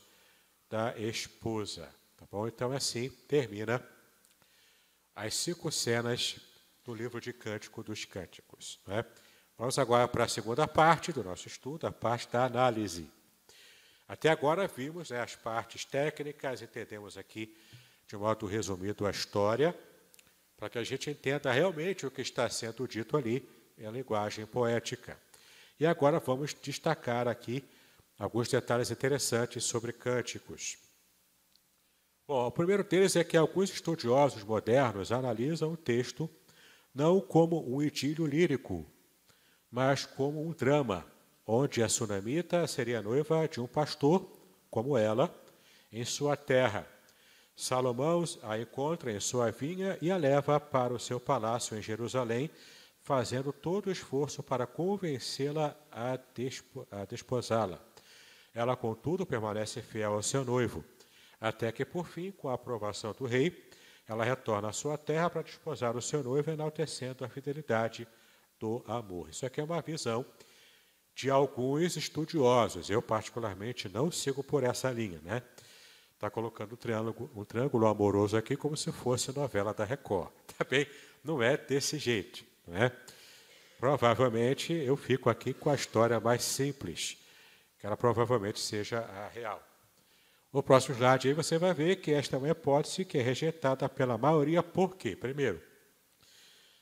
da 0.70 0.98
esposa. 0.98 1.90
Tá 2.18 2.26
bom? 2.30 2.48
Então, 2.48 2.72
assim 2.72 3.10
termina 3.28 3.84
as 5.16 5.34
cinco 5.36 5.72
cenas 5.72 6.38
do 6.84 6.94
livro 6.94 7.22
de 7.22 7.32
Cântico 7.32 7.82
dos 7.84 8.06
Cânticos. 8.06 8.80
Né? 8.86 9.06
Vamos 9.58 9.80
agora 9.80 10.08
para 10.08 10.26
a 10.26 10.28
segunda 10.28 10.68
parte 10.68 11.14
do 11.14 11.24
nosso 11.24 11.48
estudo, 11.48 11.88
a 11.88 11.92
parte 11.92 12.28
da 12.30 12.46
análise. 12.46 13.10
Até 14.08 14.30
agora 14.30 14.68
vimos 14.68 15.10
né, 15.10 15.22
as 15.22 15.36
partes 15.36 15.86
técnicas, 15.86 16.62
entendemos 16.62 17.18
aqui 17.18 17.56
de 18.08 18.16
modo 18.16 18.46
resumido 18.46 19.08
a 19.08 19.12
história, 19.12 19.76
para 20.58 20.70
que 20.70 20.78
a 20.78 20.84
gente 20.84 21.10
entenda 21.10 21.52
realmente 21.52 22.06
o 22.06 22.12
que 22.12 22.22
está 22.22 22.48
sendo 22.50 22.88
dito 22.88 23.18
ali 23.18 23.48
em 23.78 23.90
linguagem 23.90 24.46
poética. 24.46 25.18
E 25.80 25.86
agora 25.86 26.20
vamos 26.20 26.54
destacar 26.54 27.28
aqui 27.28 27.64
alguns 28.18 28.48
detalhes 28.48 28.92
interessantes 28.92 29.64
sobre 29.64 29.92
cânticos. 29.92 30.78
Bom, 32.28 32.48
o 32.48 32.52
primeiro 32.52 32.84
deles 32.84 33.16
é 33.16 33.24
que 33.24 33.38
alguns 33.38 33.70
estudiosos 33.70 34.44
modernos 34.44 35.12
analisam 35.12 35.74
o 35.74 35.78
texto 35.78 36.30
não 36.94 37.20
como 37.20 37.70
um 37.70 37.84
idílio 37.84 38.26
lírico, 38.26 38.86
mas 39.70 40.06
como 40.06 40.42
um 40.42 40.52
drama, 40.54 41.06
onde 41.46 41.84
a 41.84 41.90
sunamita 41.90 42.66
seria 42.66 43.02
noiva 43.02 43.48
de 43.48 43.60
um 43.60 43.68
pastor, 43.68 44.26
como 44.72 44.98
ela, 44.98 45.30
em 45.92 46.06
sua 46.06 46.38
terra. 46.38 46.88
Salomão 47.56 48.24
a 48.42 48.58
encontra 48.58 49.12
em 49.12 49.20
sua 49.20 49.52
vinha 49.52 49.98
e 50.02 50.10
a 50.10 50.18
leva 50.18 50.60
para 50.60 50.94
o 50.94 51.00
seu 51.00 51.20
palácio 51.20 51.78
em 51.78 51.82
Jerusalém, 51.82 52.50
fazendo 53.06 53.54
todo 53.54 53.86
o 53.86 53.92
esforço 53.92 54.42
para 54.42 54.66
convencê-la 54.66 55.78
a, 55.92 56.18
despo, 56.34 56.88
a 56.90 57.06
desposá-la. 57.06 57.80
Ela, 58.52 58.76
contudo, 58.76 59.28
permanece 59.28 59.80
fiel 59.80 60.14
ao 60.14 60.24
seu 60.24 60.44
noivo, 60.44 60.84
até 61.40 61.72
que, 61.72 61.86
por 61.86 62.08
fim, 62.08 62.32
com 62.32 62.50
a 62.50 62.56
aprovação 62.56 63.14
do 63.14 63.28
rei, 63.28 63.70
ela 64.08 64.26
retorna 64.26 64.70
à 64.70 64.72
sua 64.72 64.98
terra 64.98 65.30
para 65.30 65.44
desposar 65.44 65.96
o 65.96 66.02
seu 66.02 66.24
noivo, 66.24 66.50
enaltecendo 66.50 67.24
a 67.24 67.30
fidelidade 67.30 68.08
do 68.60 68.84
amor. 68.88 69.30
Isso 69.30 69.46
aqui 69.46 69.62
é 69.62 69.64
uma 69.64 69.82
visão 69.84 70.26
de 71.14 71.30
alguns 71.30 71.96
estudiosos. 71.96 72.90
Eu, 72.90 73.04
particularmente, 73.04 73.88
não 73.88 74.10
sigo 74.10 74.44
por 74.44 74.64
essa 74.64 74.90
linha, 74.90 75.22
né? 75.24 75.44
Está 76.16 76.32
colocando 76.32 76.74
um 76.74 76.78
triângulo, 76.78 77.30
um 77.36 77.46
triângulo 77.46 77.86
amoroso 77.86 78.36
aqui 78.36 78.56
como 78.56 78.76
se 78.76 78.92
fosse 78.92 79.32
novela 79.32 79.76
da 79.76 79.86
Record. 79.86 80.32
Tá 80.58 80.64
bem? 80.64 80.88
Não 81.24 81.44
é 81.44 81.58
desse 81.58 82.00
jeito, 82.00 82.46
não 82.68 82.78
é? 82.78 82.92
Provavelmente 83.80 84.74
eu 84.74 84.96
fico 84.96 85.30
aqui 85.30 85.54
com 85.54 85.70
a 85.70 85.76
história 85.76 86.20
mais 86.20 86.44
simples, 86.44 87.18
que 87.80 87.86
ela 87.86 87.98
provavelmente 87.98 88.60
seja 88.60 89.00
a 89.00 89.28
real. 89.28 89.62
No 90.52 90.64
próximo 90.64 90.96
slide 90.96 91.28
aí 91.28 91.34
você 91.34 91.58
vai 91.58 91.74
ver 91.74 91.98
que 91.98 92.12
esta 92.12 92.36
é 92.36 92.40
uma 92.40 92.50
hipótese 92.50 93.04
que 93.04 93.18
é 93.18 93.22
rejeitada 93.22 93.90
pela 93.90 94.18
maioria, 94.18 94.64
por 94.64 94.96
quê? 94.96 95.16
Primeiro, 95.16 95.62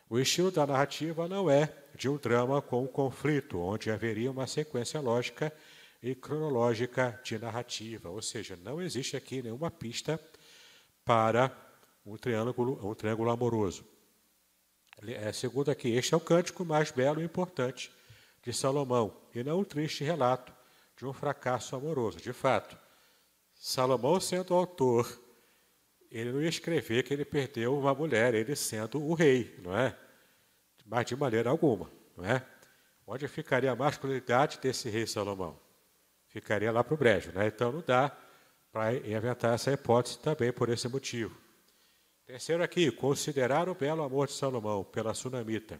o 0.09 0.19
estilo 0.19 0.51
da 0.51 0.67
narrativa 0.67 1.27
não 1.27 1.49
é 1.49 1.73
de 1.95 2.07
um 2.07 2.17
drama 2.17 2.61
com 2.61 2.83
um 2.83 2.87
conflito, 2.87 3.59
onde 3.59 3.89
haveria 3.89 4.29
uma 4.29 4.45
sequência 4.45 4.99
lógica 4.99 5.51
e 6.03 6.13
cronológica 6.13 7.19
de 7.23 7.39
narrativa, 7.39 8.09
ou 8.09 8.21
seja, 8.21 8.55
não 8.61 8.81
existe 8.81 9.17
aqui 9.17 9.41
nenhuma 9.41 9.71
pista 9.71 10.19
para 11.03 11.51
um 12.05 12.15
triângulo, 12.17 12.79
um 12.87 12.93
triângulo 12.93 13.31
amoroso. 13.31 13.83
É, 15.01 15.31
segundo 15.31 15.71
aqui, 15.71 15.89
este 15.95 16.13
é 16.13 16.17
o 16.17 16.21
cântico 16.21 16.63
mais 16.63 16.91
belo 16.91 17.21
e 17.21 17.25
importante 17.25 17.91
de 18.43 18.53
Salomão, 18.53 19.15
e 19.33 19.43
não 19.43 19.59
um 19.59 19.63
triste 19.63 20.03
relato 20.03 20.53
de 20.97 21.05
um 21.05 21.13
fracasso 21.13 21.75
amoroso. 21.75 22.17
De 22.19 22.33
fato, 22.33 22.77
Salomão 23.55 24.19
sendo 24.19 24.53
autor, 24.53 25.19
ele 26.11 26.31
não 26.31 26.41
ia 26.41 26.49
escrever 26.49 27.03
que 27.03 27.13
ele 27.13 27.25
perdeu 27.25 27.77
uma 27.77 27.93
mulher, 27.93 28.33
ele 28.33 28.55
sendo 28.55 29.01
o 29.01 29.13
rei, 29.13 29.57
não 29.63 29.75
é? 29.75 29.97
Mas 30.85 31.05
de 31.05 31.15
maneira 31.15 31.49
alguma, 31.49 31.89
não 32.15 32.25
é? 32.25 32.45
Onde 33.07 33.27
ficaria 33.27 33.71
a 33.71 33.75
masculinidade 33.75 34.59
desse 34.59 34.89
rei 34.89 35.07
Salomão? 35.07 35.59
Ficaria 36.27 36.71
lá 36.71 36.83
para 36.83 36.93
o 36.93 36.97
brejo, 36.97 37.31
né? 37.31 37.47
Então 37.47 37.71
não 37.71 37.81
dá 37.85 38.15
para 38.71 38.93
inventar 38.93 39.53
essa 39.53 39.71
hipótese 39.71 40.19
também 40.19 40.51
por 40.51 40.69
esse 40.69 40.87
motivo. 40.87 41.42
Terceiro 42.25 42.63
aqui, 42.63 42.89
considerar 42.89 43.67
o 43.67 43.75
belo 43.75 44.01
amor 44.01 44.27
de 44.27 44.33
Salomão 44.33 44.81
pela 44.81 45.13
sunamita 45.13 45.77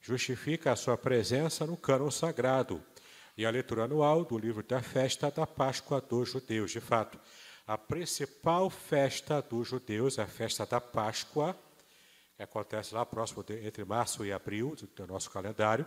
justifica 0.00 0.72
a 0.72 0.76
sua 0.76 0.96
presença 0.96 1.66
no 1.66 1.76
cânon 1.76 2.10
sagrado 2.10 2.82
e 3.36 3.44
a 3.44 3.50
leitura 3.50 3.84
anual 3.84 4.24
do 4.24 4.38
livro 4.38 4.62
da 4.62 4.80
festa 4.80 5.30
da 5.30 5.46
Páscoa 5.46 6.00
dos 6.00 6.30
judeus. 6.30 6.70
De 6.70 6.80
fato, 6.80 7.20
a 7.66 7.76
principal 7.76 8.70
festa 8.70 9.42
dos 9.42 9.68
judeus 9.68 10.18
a 10.18 10.26
festa 10.26 10.64
da 10.64 10.80
Páscoa, 10.80 11.54
que 12.34 12.42
acontece 12.42 12.94
lá 12.94 13.04
próximo 13.04 13.44
de, 13.44 13.66
entre 13.66 13.84
março 13.84 14.24
e 14.24 14.32
abril 14.32 14.74
do 14.96 15.06
nosso 15.06 15.30
calendário. 15.30 15.86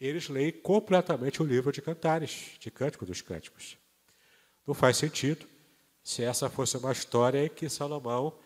Eles 0.00 0.28
leem 0.28 0.50
completamente 0.50 1.40
o 1.40 1.46
livro 1.46 1.70
de 1.70 1.80
Cantares, 1.80 2.56
de 2.58 2.72
Cântico 2.72 3.06
dos 3.06 3.22
Cânticos. 3.22 3.78
Não 4.66 4.74
faz 4.74 4.96
sentido 4.96 5.46
se 6.02 6.24
essa 6.24 6.50
fosse 6.50 6.76
uma 6.76 6.90
história 6.90 7.44
em 7.44 7.48
que 7.48 7.68
Salomão 7.68 8.36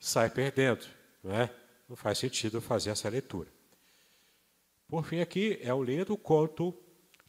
sai 0.00 0.30
perdendo. 0.30 0.86
Não, 1.22 1.32
é? 1.32 1.54
não 1.86 1.94
faz 1.94 2.18
sentido 2.18 2.60
fazer 2.60 2.90
essa 2.90 3.08
leitura. 3.08 3.48
Por 4.88 5.04
fim, 5.04 5.20
aqui 5.20 5.58
é 5.62 5.72
um 5.72 5.84
lindo 5.84 6.16
conto 6.16 6.74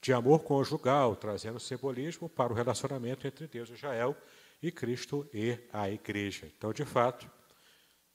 de 0.01 0.13
amor 0.13 0.43
conjugal, 0.43 1.15
trazendo 1.15 1.59
simbolismo 1.59 2.27
para 2.27 2.51
o 2.51 2.55
relacionamento 2.55 3.27
entre 3.27 3.45
Deus 3.45 3.69
e 3.69 3.73
Israel 3.73 4.17
e 4.63 4.71
Cristo 4.71 5.29
e 5.31 5.59
a 5.71 5.89
igreja. 5.91 6.51
Então, 6.57 6.73
de 6.73 6.85
fato, 6.85 7.29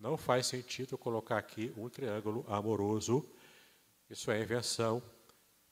não 0.01 0.16
faz 0.16 0.47
sentido 0.47 0.99
colocar 0.99 1.38
aqui 1.38 1.73
um 1.77 1.88
triângulo 1.88 2.45
amoroso. 2.49 3.25
Isso 4.11 4.31
é 4.31 4.40
invenção 4.40 5.01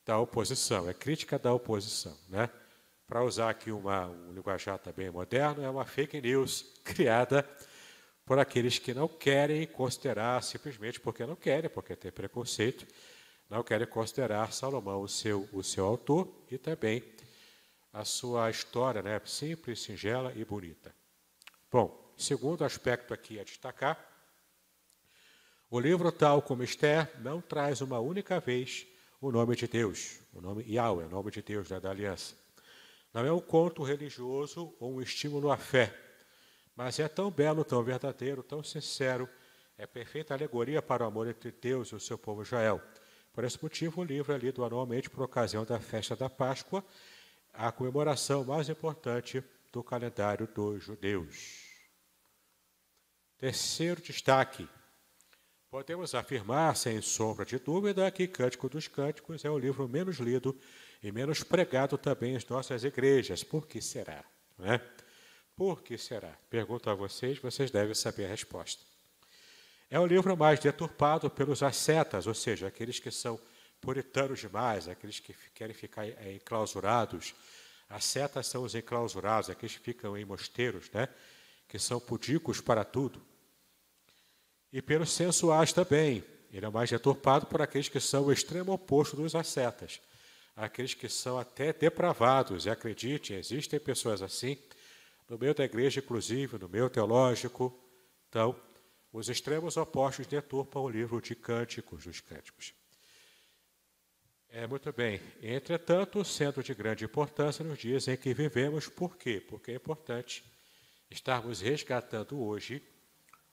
da 0.04 0.18
oposição, 0.18 0.88
é 0.88 0.94
crítica 0.94 1.38
da 1.38 1.52
oposição. 1.52 2.16
Né? 2.28 2.48
Para 3.06 3.24
usar 3.24 3.50
aqui 3.50 3.72
uma, 3.72 4.06
um 4.06 4.32
linguajar 4.32 4.78
também 4.78 5.10
moderno, 5.10 5.64
é 5.64 5.70
uma 5.70 5.84
fake 5.84 6.20
news 6.20 6.74
criada 6.84 7.48
por 8.24 8.38
aqueles 8.38 8.78
que 8.78 8.94
não 8.94 9.06
querem 9.06 9.66
considerar, 9.66 10.42
simplesmente 10.42 11.00
porque 11.00 11.26
não 11.26 11.36
querem, 11.36 11.68
porque 11.68 11.94
tem 11.94 12.10
preconceito, 12.10 12.86
não 13.50 13.62
querem 13.62 13.86
considerar 13.86 14.52
Salomão 14.52 15.02
o 15.02 15.08
seu, 15.08 15.48
o 15.52 15.62
seu 15.62 15.84
autor 15.84 16.32
e 16.50 16.56
também 16.56 17.02
a 17.92 18.04
sua 18.04 18.50
história, 18.50 19.02
né, 19.02 19.20
simples, 19.24 19.82
singela 19.82 20.32
e 20.34 20.44
bonita. 20.44 20.94
Bom, 21.70 22.12
segundo 22.16 22.64
aspecto 22.64 23.12
aqui 23.12 23.38
a 23.38 23.44
destacar, 23.44 24.12
o 25.70 25.80
livro, 25.80 26.10
tal 26.12 26.40
como 26.40 26.62
Esther, 26.62 27.10
não 27.20 27.40
traz 27.40 27.80
uma 27.80 27.98
única 27.98 28.38
vez 28.40 28.86
o 29.20 29.32
nome 29.32 29.56
de 29.56 29.66
Deus, 29.66 30.20
o 30.32 30.40
nome 30.40 30.64
Yahweh, 30.64 31.06
o 31.06 31.08
nome 31.08 31.30
de 31.30 31.42
Deus 31.42 31.70
né, 31.70 31.80
da 31.80 31.90
aliança. 31.90 32.36
Não 33.12 33.24
é 33.24 33.32
um 33.32 33.40
conto 33.40 33.82
religioso 33.82 34.74
ou 34.78 34.94
um 34.94 35.00
estímulo 35.00 35.50
à 35.50 35.56
fé, 35.56 36.03
mas 36.76 36.98
é 36.98 37.08
tão 37.08 37.30
belo, 37.30 37.64
tão 37.64 37.82
verdadeiro, 37.82 38.42
tão 38.42 38.62
sincero, 38.62 39.28
é 39.76 39.86
perfeita 39.86 40.34
alegoria 40.34 40.80
para 40.80 41.04
o 41.04 41.06
amor 41.06 41.28
entre 41.28 41.50
Deus 41.50 41.88
e 41.88 41.94
o 41.94 42.00
seu 42.00 42.16
povo 42.16 42.42
Israel. 42.42 42.80
Por 43.32 43.44
esse 43.44 43.60
motivo, 43.62 44.00
o 44.00 44.04
livro 44.04 44.32
é 44.32 44.38
lido 44.38 44.64
anualmente 44.64 45.10
por 45.10 45.22
ocasião 45.22 45.64
da 45.64 45.80
festa 45.80 46.14
da 46.14 46.30
Páscoa, 46.30 46.84
a 47.52 47.70
comemoração 47.72 48.44
mais 48.44 48.68
importante 48.68 49.42
do 49.72 49.82
calendário 49.82 50.46
dos 50.46 50.84
judeus. 50.84 51.64
Terceiro 53.36 54.00
destaque. 54.00 54.68
Podemos 55.68 56.14
afirmar, 56.14 56.76
sem 56.76 57.00
sombra 57.02 57.44
de 57.44 57.58
dúvida, 57.58 58.08
que 58.12 58.28
Cântico 58.28 58.68
dos 58.68 58.86
Cânticos 58.86 59.44
é 59.44 59.50
o 59.50 59.58
livro 59.58 59.88
menos 59.88 60.18
lido 60.18 60.56
e 61.02 61.10
menos 61.10 61.42
pregado 61.42 61.98
também 61.98 62.36
em 62.36 62.40
nossas 62.48 62.84
igrejas. 62.84 63.42
Por 63.42 63.66
que 63.66 63.82
será? 63.82 64.24
Não 64.56 64.72
é? 64.72 64.80
Por 65.56 65.82
que 65.82 65.96
será? 65.96 66.36
Pergunto 66.50 66.90
a 66.90 66.94
vocês, 66.94 67.38
vocês 67.38 67.70
devem 67.70 67.94
saber 67.94 68.24
a 68.24 68.28
resposta. 68.28 68.82
É 69.88 70.00
o 70.00 70.06
livro 70.06 70.36
mais 70.36 70.58
deturpado 70.58 71.30
pelos 71.30 71.62
ascetas, 71.62 72.26
ou 72.26 72.34
seja, 72.34 72.66
aqueles 72.66 72.98
que 72.98 73.10
são 73.10 73.38
puritanos 73.80 74.40
demais, 74.40 74.88
aqueles 74.88 75.20
que 75.20 75.32
querem 75.54 75.74
ficar 75.74 76.06
é, 76.06 76.32
enclausurados. 76.34 77.34
Ascetas 77.88 78.48
são 78.48 78.64
os 78.64 78.74
enclausurados, 78.74 79.50
aqueles 79.50 79.76
que 79.76 79.82
ficam 79.82 80.16
em 80.16 80.24
mosteiros, 80.24 80.90
né? 80.90 81.08
que 81.68 81.78
são 81.78 82.00
pudicos 82.00 82.60
para 82.60 82.84
tudo. 82.84 83.22
E 84.72 84.82
pelos 84.82 85.12
sensuais 85.12 85.72
também. 85.72 86.24
Ele 86.52 86.66
é 86.66 86.70
mais 86.70 86.90
deturpado 86.90 87.46
por 87.46 87.60
aqueles 87.60 87.88
que 87.88 88.00
são 88.00 88.24
o 88.24 88.32
extremo 88.32 88.72
oposto 88.72 89.16
dos 89.16 89.34
ascetas. 89.34 90.00
Aqueles 90.56 90.94
que 90.94 91.08
são 91.08 91.38
até 91.38 91.72
depravados. 91.72 92.64
E 92.64 92.70
acredite, 92.70 93.34
existem 93.34 93.78
pessoas 93.78 94.22
assim 94.22 94.56
no 95.28 95.38
meio 95.38 95.54
da 95.54 95.64
igreja, 95.64 96.00
inclusive, 96.00 96.58
no 96.58 96.68
meio 96.68 96.88
teológico. 96.90 97.76
Então, 98.28 98.54
os 99.12 99.28
extremos 99.28 99.76
opostos 99.76 100.26
deturpam 100.26 100.82
o 100.82 100.88
livro 100.88 101.20
de 101.20 101.34
Cânticos 101.34 102.04
dos 102.04 102.20
Cânticos. 102.20 102.74
É 104.48 104.66
muito 104.66 104.92
bem. 104.92 105.20
Entretanto, 105.42 106.24
sendo 106.24 106.62
de 106.62 106.74
grande 106.74 107.04
importância 107.04 107.64
nos 107.64 107.78
dias 107.78 108.06
em 108.06 108.16
que 108.16 108.32
vivemos, 108.32 108.88
por 108.88 109.16
quê? 109.16 109.40
Porque 109.40 109.72
é 109.72 109.74
importante 109.74 110.44
estarmos 111.10 111.60
resgatando 111.60 112.40
hoje 112.40 112.82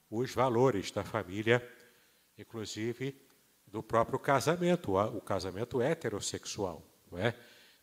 os 0.10 0.34
valores 0.34 0.92
da 0.92 1.04
família, 1.04 1.68
inclusive 2.38 3.20
do 3.66 3.82
próprio 3.82 4.20
casamento, 4.20 4.96
o 4.96 5.22
casamento 5.22 5.82
heterossexual, 5.82 6.86
não 7.10 7.18
é? 7.18 7.34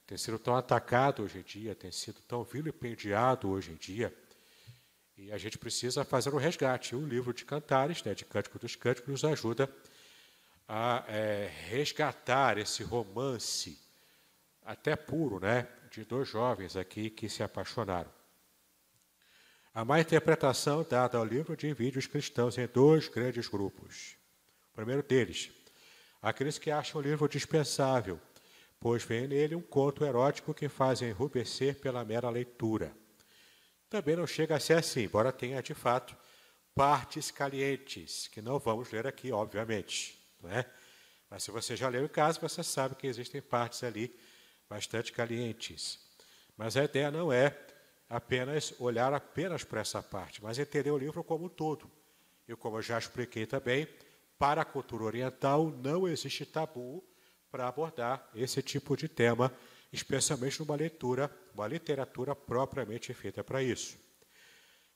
Tem 0.09 0.17
sido 0.17 0.39
tão 0.39 0.57
atacado 0.57 1.23
hoje 1.23 1.41
em 1.41 1.43
dia, 1.43 1.75
tem 1.75 1.93
sido 1.93 2.23
tão 2.23 2.43
vilipendiado 2.43 3.51
hoje 3.51 3.73
em 3.73 3.75
dia. 3.75 4.17
E 5.19 5.31
a 5.31 5.37
gente 5.37 5.59
precisa 5.59 6.03
fazer 6.03 6.35
um 6.35 6.39
resgate. 6.39 6.97
O 6.97 7.07
livro 7.07 7.35
de 7.35 7.45
Cantares, 7.45 8.03
né, 8.03 8.15
de 8.15 8.25
Cântico 8.25 8.59
dos 8.59 8.75
Cânticos, 8.75 9.11
nos 9.11 9.23
ajuda 9.23 9.71
a 10.67 11.05
é, 11.09 11.53
resgatar 11.69 12.57
esse 12.57 12.83
romance, 12.83 13.79
até 14.65 14.97
puro, 14.97 15.41
né, 15.41 15.69
de 15.91 16.07
dois 16.07 16.27
jovens 16.27 16.75
aqui 16.75 17.11
que 17.11 17.29
se 17.29 17.43
apaixonaram. 17.43 18.11
A 19.75 19.85
má 19.85 20.01
interpretação 20.01 20.87
dada 20.89 21.19
ao 21.19 21.25
livro 21.25 21.55
divide 21.55 21.99
os 21.99 22.07
cristãos 22.07 22.57
em 22.57 22.67
dois 22.67 23.09
grandes 23.09 23.47
grupos. 23.47 24.17
O 24.73 24.75
primeiro 24.75 25.03
deles, 25.03 25.51
aqueles 26.23 26.57
que 26.57 26.71
acham 26.71 26.99
o 26.99 27.05
livro 27.05 27.29
dispensável, 27.29 28.19
pois 28.81 29.03
vem 29.03 29.27
nele 29.27 29.55
um 29.55 29.63
conto 29.63 30.05
erótico 30.05 30.55
que 30.55 30.69
faz 30.69 31.03
enrubescer 31.03 31.81
pela 31.81 32.05
mera 32.05 32.31
leitura. 32.31 32.97
Também 33.89 34.17
não 34.17 34.27
chega 34.27 34.57
a 34.57 34.61
ser 34.61 34.75
assim, 34.75 35.05
embora 35.05 35.33
tenha 35.33 35.63
de 35.63 35.75
fato 35.75 36.17
partes 36.75 37.31
calientes, 37.31 38.29
que 38.29 38.41
não 38.41 38.59
vamos 38.59 38.91
ler 38.93 39.07
aqui, 39.07 39.33
obviamente. 39.33 40.19
Não 40.41 40.51
é? 40.51 40.65
Mas 41.31 41.43
se 41.43 41.51
você 41.51 41.77
já 41.77 41.89
leu 41.89 42.05
em 42.05 42.09
casa, 42.09 42.39
você 42.41 42.63
sabe 42.63 42.95
que 42.95 43.07
existem 43.07 43.43
partes 43.43 43.83
ali 43.83 44.15
bastante 44.69 45.13
calientes. 45.13 45.99
Mas 46.57 46.77
a 46.77 46.85
ideia 46.85 47.11
não 47.11 47.33
é 47.33 47.57
apenas 48.09 48.75
olhar 48.79 49.13
apenas 49.13 49.65
para 49.65 49.81
essa 49.81 50.03
parte, 50.03 50.43
mas 50.43 50.59
entender 50.59 50.91
o 50.91 50.99
livro 50.99 51.23
como 51.25 51.47
um 51.47 51.49
todo. 51.49 51.91
E 52.47 52.55
como 52.57 52.79
eu 52.79 52.83
já 52.83 52.99
expliquei 52.99 53.45
também, 53.45 53.89
para 54.39 54.63
a 54.63 54.65
cultura 54.65 55.05
oriental 55.05 55.69
não 55.69 56.09
existe 56.09 56.47
tabu 56.47 57.05
para 57.51 57.69
abordar 57.69 58.29
esse 58.35 58.63
tipo 58.63 58.97
de 58.97 59.09
tema, 59.09 59.53
especialmente 59.93 60.61
numa 60.61 60.77
leitura, 60.77 61.31
uma 61.55 61.67
literatura 61.67 62.35
propriamente 62.35 63.13
feita 63.15 63.43
para 63.43 63.63
isso. 63.63 63.97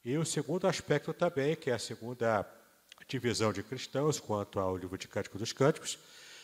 E 0.05 0.19
o 0.19 0.25
segundo 0.25 0.67
aspecto 0.67 1.15
também, 1.15 1.57
que 1.57 1.71
é 1.71 1.75
a 1.75 1.79
segunda 1.79 2.47
divisão 3.09 3.53
de 3.53 3.63
cristãos 3.63 4.19
quanto 4.21 4.59
ao 4.59 4.77
livro 4.77 4.99
de 4.99 5.09
Cânticos 5.09 5.41
dos 5.41 5.53
Cânticos, 5.53 5.99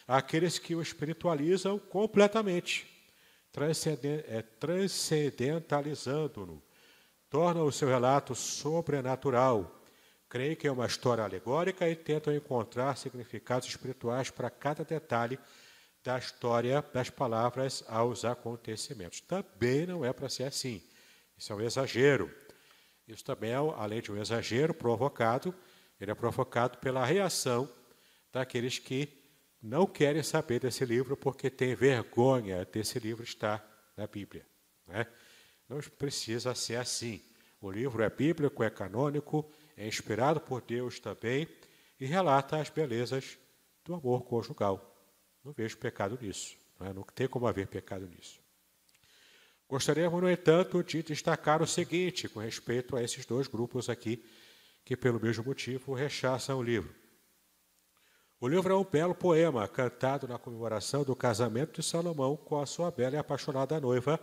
aqueles 0.07 0.59
que 0.59 0.75
o 0.75 0.81
espiritualizam 0.81 1.79
completamente, 1.79 2.87
é, 4.27 4.41
transcendentalizando-no, 4.43 6.63
tornam 7.29 7.67
o 7.67 7.73
seu 7.73 7.89
relato 7.89 8.35
sobrenatural, 8.35 9.83
creem 10.29 10.57
que 10.57 10.67
é 10.67 10.73
uma 10.73 10.87
história 10.87 11.25
alegórica 11.25 11.87
e 11.89 11.97
tentam 11.97 12.35
encontrar 12.35 12.97
significados 12.97 13.69
espirituais 13.69 14.31
para 14.31 14.49
cada 14.49 14.83
detalhe 14.85 15.39
da 16.09 16.17
história 16.17 16.83
das 16.95 17.11
palavras 17.11 17.85
aos 17.87 18.25
acontecimentos. 18.25 19.21
Também 19.21 19.87
não 19.87 20.03
é 20.03 20.11
para 20.11 20.27
ser 20.31 20.45
assim. 20.45 20.83
Isso 21.37 21.53
é 21.53 21.57
um 21.57 21.61
exagero. 21.61 22.35
Isso 23.07 23.23
também 23.23 23.51
é, 23.51 23.57
além 23.57 24.01
de 24.01 24.11
um 24.11 24.17
exagero 24.17 24.73
provocado, 24.73 25.55
ele 26.01 26.11
é 26.11 26.15
provocado 26.15 26.79
pela 26.79 27.05
reação 27.05 27.71
daqueles 28.33 28.79
que 28.79 29.07
não 29.61 29.87
querem 29.87 30.23
saber 30.23 30.61
desse 30.61 30.83
livro 30.83 31.15
porque 31.15 31.51
têm 31.51 31.75
vergonha 31.75 32.65
desse 32.65 32.99
livro 32.99 33.23
estar 33.23 33.63
na 33.95 34.07
Bíblia. 34.07 34.47
Né? 34.87 35.07
Não 35.69 35.79
precisa 35.79 36.55
ser 36.55 36.77
assim. 36.77 37.23
O 37.61 37.71
livro 37.71 38.03
é 38.03 38.09
bíblico, 38.09 38.65
é 38.65 38.71
canônico, 38.71 39.47
é 39.77 39.87
inspirado 39.87 40.41
por 40.41 40.63
Deus 40.63 40.99
também 40.99 41.47
e 42.01 42.07
relata 42.07 42.57
as 42.57 42.71
belezas 42.71 43.37
do 43.85 43.95
amor 43.95 44.23
conjugal. 44.23 44.88
Não 45.49 45.55
vejo 45.55 45.79
pecado 45.79 46.19
nisso. 46.21 46.59
Não, 46.79 46.87
é? 46.87 46.93
não 46.93 47.03
tem 47.03 47.27
como 47.27 47.47
haver 47.47 47.67
pecado 47.69 48.07
nisso. 48.07 48.39
Gostaríamos, 49.67 50.21
no 50.21 50.31
entanto, 50.31 50.85
de 50.85 51.03
destacar 51.03 51.63
o 51.63 51.67
seguinte 51.67 52.29
com 52.29 52.39
respeito 52.39 52.95
a 52.95 53.03
esses 53.03 53.25
dois 53.25 53.49
grupos 53.49 53.89
aqui 53.89 54.23
que, 54.85 54.95
pelo 54.95 55.19
mesmo 55.19 55.43
motivo, 55.43 55.95
rechaçam 55.95 56.59
o 56.59 56.63
livro. 56.63 56.95
O 58.39 58.47
livro 58.47 58.75
é 58.75 58.77
um 58.77 58.85
belo 58.85 59.15
poema 59.15 59.67
cantado 59.67 60.29
na 60.29 60.39
comemoração 60.39 61.03
do 61.03 61.17
casamento 61.17 61.81
de 61.81 61.83
Salomão 61.83 62.37
com 62.37 62.61
a 62.61 62.67
sua 62.67 62.91
bela 62.91 63.17
e 63.17 63.19
apaixonada 63.19 63.81
noiva, 63.81 64.21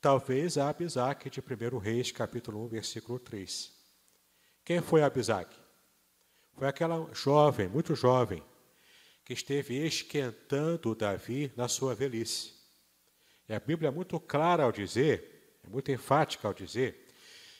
talvez 0.00 0.56
a 0.56 0.68
Abisaque 0.68 1.28
de 1.28 1.40
1 1.40 1.78
Reis, 1.78 2.12
capítulo 2.12 2.64
1, 2.66 2.68
versículo 2.68 3.18
3. 3.18 3.72
Quem 4.64 4.80
foi 4.80 5.02
Abisaque? 5.02 5.56
Foi 6.54 6.68
aquela 6.68 7.12
jovem, 7.12 7.66
muito 7.66 7.96
jovem, 7.96 8.40
que 9.30 9.34
esteve 9.34 9.86
esquentando 9.86 10.92
Davi 10.92 11.52
na 11.56 11.68
sua 11.68 11.94
velhice. 11.94 12.52
E 13.48 13.54
a 13.54 13.60
Bíblia 13.60 13.86
é 13.86 13.92
muito 13.92 14.18
clara 14.18 14.64
ao 14.64 14.72
dizer, 14.72 15.60
é 15.64 15.68
muito 15.68 15.92
enfática 15.92 16.48
ao 16.48 16.52
dizer, 16.52 17.06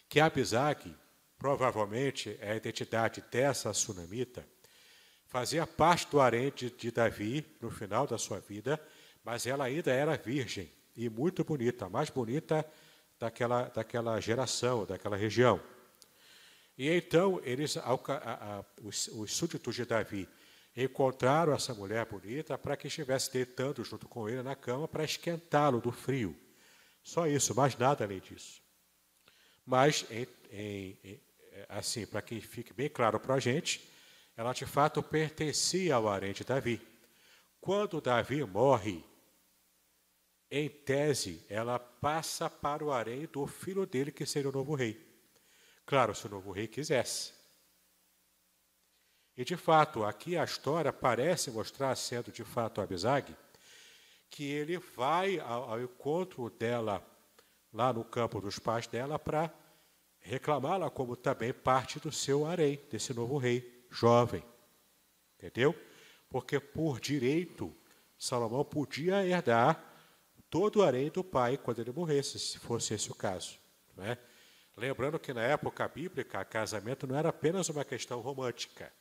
que 0.09 0.19
Abisaque 0.19 0.93
provavelmente 1.39 2.37
é 2.41 2.51
a 2.51 2.57
identidade 2.57 3.23
dessa 3.31 3.73
sunamita, 3.73 4.45
fazia 5.29 5.65
parte 5.65 6.11
do 6.11 6.21
harém 6.21 6.51
de, 6.51 6.91
Davi 6.91 7.47
no 7.61 7.71
final 7.71 8.05
da 8.05 8.19
sua 8.19 8.41
vida, 8.41 8.85
mas 9.23 9.47
ela 9.47 9.67
ainda 9.67 9.93
era 9.93 10.17
virgem 10.17 10.69
e 10.97 11.09
muito 11.09 11.45
bonita, 11.45 11.87
a 11.87 11.89
mais 11.89 12.11
bonita 12.11 12.67
daquela, 13.17 13.69
daquela 13.69 14.19
geração, 14.19 14.85
daquela 14.85 15.17
região. 15.17 15.61
E 16.77 16.91
então 16.91 17.41
eles, 17.45 17.77
a, 17.77 17.93
a, 17.93 18.65
os, 18.83 19.07
os 19.07 19.33
súditos 19.37 19.77
de 19.77 19.85
Davi 19.85 20.29
encontraram 20.77 21.53
essa 21.53 21.75
mulher 21.75 22.07
bonita 22.07 22.57
para 22.57 22.77
que 22.77 22.87
estivesse 22.87 23.33
deitando 23.33 23.85
junto 23.85 24.09
com 24.09 24.29
ele 24.29 24.43
na 24.43 24.55
cama 24.55 24.87
para 24.87 25.05
esquentá-lo 25.05 25.81
do 25.81 25.91
frio. 25.91 26.37
Só 27.03 27.27
isso, 27.27 27.55
mais 27.55 27.77
nada 27.77 28.05
além 28.05 28.21
disso. 28.21 28.63
Mas 29.67 30.07
em, 30.11 30.27
em, 30.51 31.21
assim, 31.69 32.07
para 32.07 32.23
que 32.23 32.41
fique 32.41 32.73
bem 32.73 32.89
claro 32.89 33.19
para 33.19 33.35
a 33.35 33.41
gente, 33.41 33.89
ela 34.37 34.53
de 34.53 34.67
fato 34.67 35.03
pertencia 35.03 35.95
ao 35.95 36.09
harém 36.09 36.33
de 36.33 36.45
Davi. 36.45 36.81
Quando 37.61 38.01
Davi 38.01 38.45
morre, 38.45 39.05
em 40.51 40.69
tese, 40.69 41.45
ela 41.49 41.79
passa 41.79 42.51
para 42.51 42.85
o 42.85 42.91
harém 42.91 43.27
do 43.27 43.47
filho 43.47 43.87
dele, 43.87 44.11
que 44.11 44.27
seria 44.27 44.49
o 44.49 44.53
novo 44.53 44.75
rei. 44.75 45.01
Claro, 45.87 46.15
se 46.15 46.27
o 46.27 46.31
novo 46.31 46.51
rei 46.51 46.67
quisesse. 46.67 47.40
E 49.41 49.45
de 49.45 49.57
fato, 49.57 50.05
aqui 50.05 50.37
a 50.37 50.45
história 50.45 50.93
parece 50.93 51.51
mostrar, 51.51 51.97
sendo 51.97 52.31
de 52.31 52.45
fato 52.45 52.79
Abisag, 52.79 53.35
que 54.29 54.45
ele 54.45 54.77
vai 54.77 55.39
ao, 55.39 55.71
ao 55.71 55.81
encontro 55.81 56.51
dela 56.51 57.03
lá 57.73 57.91
no 57.91 58.05
campo 58.05 58.39
dos 58.39 58.59
pais 58.59 58.87
dela 58.87 59.19
para 59.19 59.51
reclamá-la 60.19 60.91
como 60.91 61.17
também 61.17 61.55
parte 61.55 61.99
do 61.99 62.13
seu 62.13 62.45
harém, 62.45 62.79
desse 62.91 63.15
novo 63.15 63.39
rei 63.39 63.87
jovem. 63.91 64.45
Entendeu? 65.39 65.75
Porque 66.29 66.61
por 66.61 67.01
direito, 67.01 67.75
Salomão 68.19 68.63
podia 68.63 69.27
herdar 69.27 69.83
todo 70.51 70.81
o 70.81 70.83
harém 70.83 71.09
do 71.09 71.25
pai 71.25 71.57
quando 71.57 71.79
ele 71.79 71.93
morresse, 71.93 72.39
se 72.39 72.59
fosse 72.59 72.93
esse 72.93 73.11
o 73.11 73.15
caso. 73.15 73.59
Não 73.97 74.05
é? 74.05 74.19
Lembrando 74.77 75.19
que 75.19 75.33
na 75.33 75.45
época 75.45 75.89
bíblica, 75.89 76.45
casamento 76.45 77.07
não 77.07 77.17
era 77.17 77.31
apenas 77.31 77.71
uma 77.71 77.87
questão 77.87 78.21
romântica. 78.21 78.93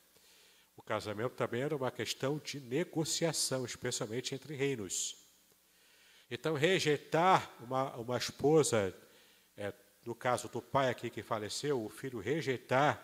O 0.80 0.82
casamento 0.82 1.34
também 1.34 1.60
era 1.60 1.76
uma 1.76 1.90
questão 1.90 2.38
de 2.38 2.58
negociação, 2.58 3.66
especialmente 3.66 4.34
entre 4.34 4.56
reinos. 4.56 5.14
Então, 6.30 6.54
rejeitar 6.54 7.52
uma, 7.60 7.94
uma 7.96 8.16
esposa 8.16 8.96
é, 9.58 9.74
no 10.06 10.14
caso 10.14 10.48
do 10.48 10.62
pai 10.62 10.88
aqui 10.88 11.10
que 11.10 11.22
faleceu, 11.22 11.84
o 11.84 11.90
filho 11.90 12.18
rejeitar, 12.18 12.98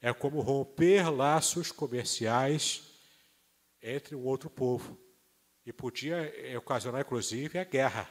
é 0.00 0.14
como 0.14 0.40
romper 0.40 1.10
laços 1.10 1.70
comerciais 1.70 2.90
entre 3.82 4.16
um 4.16 4.24
outro 4.24 4.48
povo. 4.48 4.98
E 5.66 5.72
podia 5.74 6.32
ocasionar, 6.56 7.02
inclusive, 7.02 7.58
a 7.58 7.64
guerra 7.64 8.08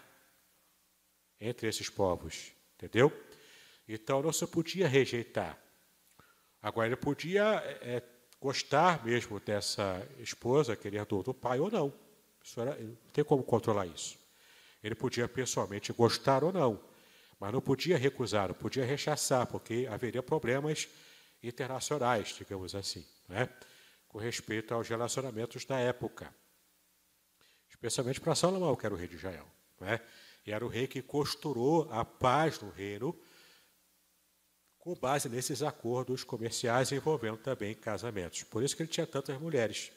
entre 1.41 1.67
esses 1.67 1.89
povos. 1.89 2.51
Entendeu? 2.75 3.11
Então 3.87 4.21
não 4.21 4.31
se 4.31 4.45
podia 4.45 4.87
rejeitar. 4.87 5.57
Agora, 6.61 6.87
ele 6.87 6.95
podia 6.95 7.55
é, 7.81 8.03
gostar 8.39 9.04
mesmo 9.06 9.39
dessa 9.39 10.08
esposa 10.19 10.76
que 10.76 10.88
ele 10.88 10.97
herdou 10.97 11.23
do 11.23 11.34
pai 11.34 11.60
ou 11.60 11.69
não. 11.69 11.93
Isso 12.43 12.60
era, 12.62 12.76
não 12.76 12.95
tem 13.12 13.23
como 13.23 13.43
controlar 13.43 13.86
isso. 13.86 14.17
Ele 14.84 14.95
podia 14.95 15.28
pessoalmente 15.28 15.91
gostar 15.91 16.43
ou 16.43 16.54
não. 16.54 16.80
Mas 17.39 17.54
não 17.54 17.62
podia 17.62 17.97
recusar, 17.97 18.47
não 18.47 18.56
podia 18.56 18.84
rechaçar, 18.84 19.45
porque 19.45 19.88
haveria 19.91 20.23
problemas 20.23 20.88
internacionais, 21.43 22.30
digamos 22.30 22.73
assim, 22.73 23.06
né? 23.28 23.47
com 24.08 24.17
respeito 24.17 24.73
aos 24.73 24.88
relacionamentos 24.88 25.65
da 25.65 25.78
época. 25.78 26.34
Especialmente 27.69 28.19
para 28.19 28.34
Salomão, 28.34 28.76
que 28.76 28.86
era 28.86 28.95
o 28.95 28.97
rei 28.97 29.08
de 29.08 29.15
Israel. 29.15 29.45
Né? 29.80 30.00
E 30.45 30.52
era 30.52 30.65
o 30.65 30.69
rei 30.69 30.88
que 30.88 31.02
costurou 31.02 31.88
a 31.91 32.04
paz 32.04 32.60
no 32.60 32.69
reino 32.71 33.15
com 34.88 34.95
base 34.95 35.28
nesses 35.28 35.62
acordos 35.62 36.23
comerciais 36.23 36.93
envolvendo 36.93 37.36
também 37.36 37.76
casamentos. 37.76 38.43
Por 38.43 38.63
isso 38.63 38.73
que 38.73 38.84
ele 38.84 38.89
tinha 38.89 39.06
tantas 39.06 39.38
mulheres. 39.38 39.91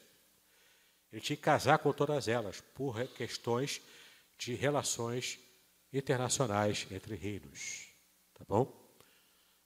Ele 1.13 1.21
tinha 1.21 1.37
que 1.37 1.41
casar 1.41 1.79
com 1.79 1.93
todas 1.93 2.27
elas, 2.27 2.59
por 2.59 3.01
questões 3.13 3.81
de 4.37 4.53
relações 4.53 5.39
internacionais 5.93 6.87
entre 6.91 7.15
reinos. 7.15 7.87
Tá 8.33 8.43
bom? 8.45 8.69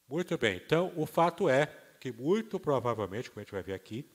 Muito 0.08 0.38
bem. 0.38 0.58
Então, 0.58 0.94
o 0.96 1.08
fato 1.08 1.50
é 1.50 1.66
que, 2.00 2.12
muito 2.12 2.60
provavelmente, 2.60 3.32
como 3.32 3.42
a 3.42 3.44
gente 3.44 3.52
vai 3.52 3.64
ver 3.64 3.74
aqui, 3.74 4.08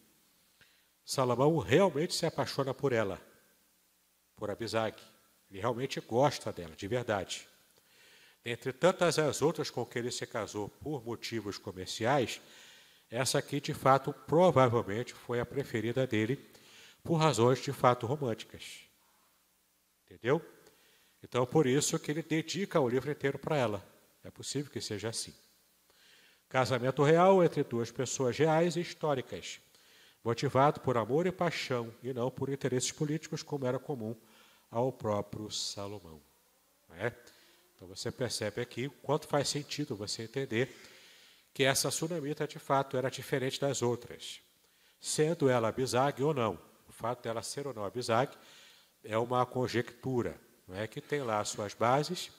Salomão 1.04 1.58
realmente 1.58 2.14
se 2.14 2.24
apaixona 2.24 2.72
por 2.72 2.92
ela, 2.92 3.20
por 4.36 4.48
Abisag. 4.48 4.96
Ele 5.50 5.58
realmente 5.58 5.98
gosta 6.00 6.52
dela, 6.52 6.76
de 6.76 6.86
verdade. 6.86 7.48
Entre 8.44 8.72
tantas 8.72 9.18
as 9.18 9.42
outras 9.42 9.70
com 9.70 9.84
que 9.84 9.98
ele 9.98 10.10
se 10.10 10.26
casou 10.26 10.68
por 10.68 11.04
motivos 11.04 11.58
comerciais, 11.58 12.40
essa 13.10 13.38
aqui, 13.38 13.60
de 13.60 13.74
fato, 13.74 14.12
provavelmente 14.12 15.12
foi 15.12 15.40
a 15.40 15.46
preferida 15.46 16.06
dele 16.06 16.36
por 17.02 17.16
razões 17.16 17.60
de 17.60 17.72
fato 17.72 18.06
românticas. 18.06 18.80
Entendeu? 20.04 20.40
Então, 21.22 21.44
por 21.44 21.66
isso 21.66 21.98
que 21.98 22.10
ele 22.10 22.22
dedica 22.22 22.80
o 22.80 22.88
livro 22.88 23.10
inteiro 23.10 23.38
para 23.38 23.56
ela. 23.56 23.84
É 24.24 24.30
possível 24.30 24.70
que 24.70 24.80
seja 24.80 25.08
assim. 25.08 25.34
Casamento 26.48 27.02
real 27.02 27.44
entre 27.44 27.62
duas 27.62 27.90
pessoas 27.90 28.36
reais 28.36 28.76
e 28.76 28.80
históricas, 28.80 29.60
motivado 30.24 30.80
por 30.80 30.96
amor 30.96 31.26
e 31.26 31.32
paixão, 31.32 31.94
e 32.02 32.12
não 32.12 32.30
por 32.30 32.48
interesses 32.48 32.90
políticos, 32.90 33.42
como 33.42 33.66
era 33.66 33.78
comum 33.78 34.16
ao 34.70 34.92
próprio 34.92 35.50
Salomão. 35.50 36.20
É? 36.90 37.12
Então 37.80 37.88
você 37.88 38.12
percebe 38.12 38.60
aqui 38.60 38.88
o 38.88 38.90
quanto 38.90 39.26
faz 39.26 39.48
sentido 39.48 39.96
você 39.96 40.24
entender 40.24 40.76
que 41.54 41.64
essa 41.64 41.90
sunamita 41.90 42.46
de 42.46 42.58
fato 42.58 42.94
era 42.94 43.10
diferente 43.10 43.58
das 43.58 43.80
outras, 43.80 44.42
sendo 45.00 45.48
ela 45.48 45.68
abisag 45.68 46.22
ou 46.22 46.34
não. 46.34 46.58
O 46.86 46.92
fato 46.92 47.22
dela 47.22 47.42
ser 47.42 47.66
ou 47.66 47.72
não 47.72 47.82
abisag 47.82 48.36
é 49.02 49.16
uma 49.16 49.46
conjectura, 49.46 50.38
não 50.68 50.76
é 50.76 50.86
que 50.86 51.00
tem 51.00 51.22
lá 51.22 51.40
as 51.40 51.48
suas 51.48 51.72
bases, 51.72 52.30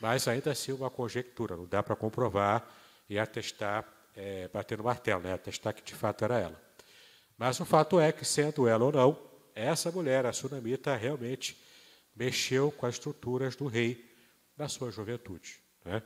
mas 0.00 0.26
ainda 0.26 0.50
assim 0.50 0.72
uma 0.72 0.88
conjectura, 0.88 1.58
não 1.58 1.66
dá 1.66 1.82
para 1.82 1.94
comprovar 1.94 2.66
e 3.06 3.18
atestar, 3.18 3.86
é, 4.16 4.48
bater 4.48 4.78
no 4.78 4.84
martelo, 4.84 5.20
né? 5.20 5.34
atestar 5.34 5.74
que 5.74 5.82
de 5.82 5.94
fato 5.94 6.24
era 6.24 6.38
ela. 6.38 6.62
Mas 7.36 7.60
o 7.60 7.66
fato 7.66 8.00
é 8.00 8.12
que, 8.12 8.24
sendo 8.24 8.66
ela 8.66 8.82
ou 8.86 8.92
não, 8.92 9.18
essa 9.54 9.92
mulher, 9.92 10.24
a 10.24 10.32
sunamita, 10.32 10.96
realmente 10.96 11.62
mexeu 12.16 12.72
com 12.72 12.86
as 12.86 12.94
estruturas 12.94 13.54
do 13.54 13.66
rei 13.66 14.09
na 14.60 14.68
sua 14.68 14.90
juventude. 14.90 15.58
Né? 15.84 16.02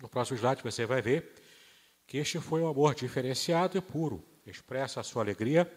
No 0.00 0.08
próximo 0.08 0.38
slide 0.38 0.62
você 0.62 0.86
vai 0.86 1.02
ver 1.02 1.34
que 2.06 2.16
este 2.16 2.40
foi 2.40 2.62
um 2.62 2.68
amor 2.68 2.94
diferenciado 2.94 3.76
e 3.76 3.80
puro, 3.80 4.24
expressa 4.46 5.00
a 5.00 5.02
sua 5.02 5.22
alegria 5.22 5.70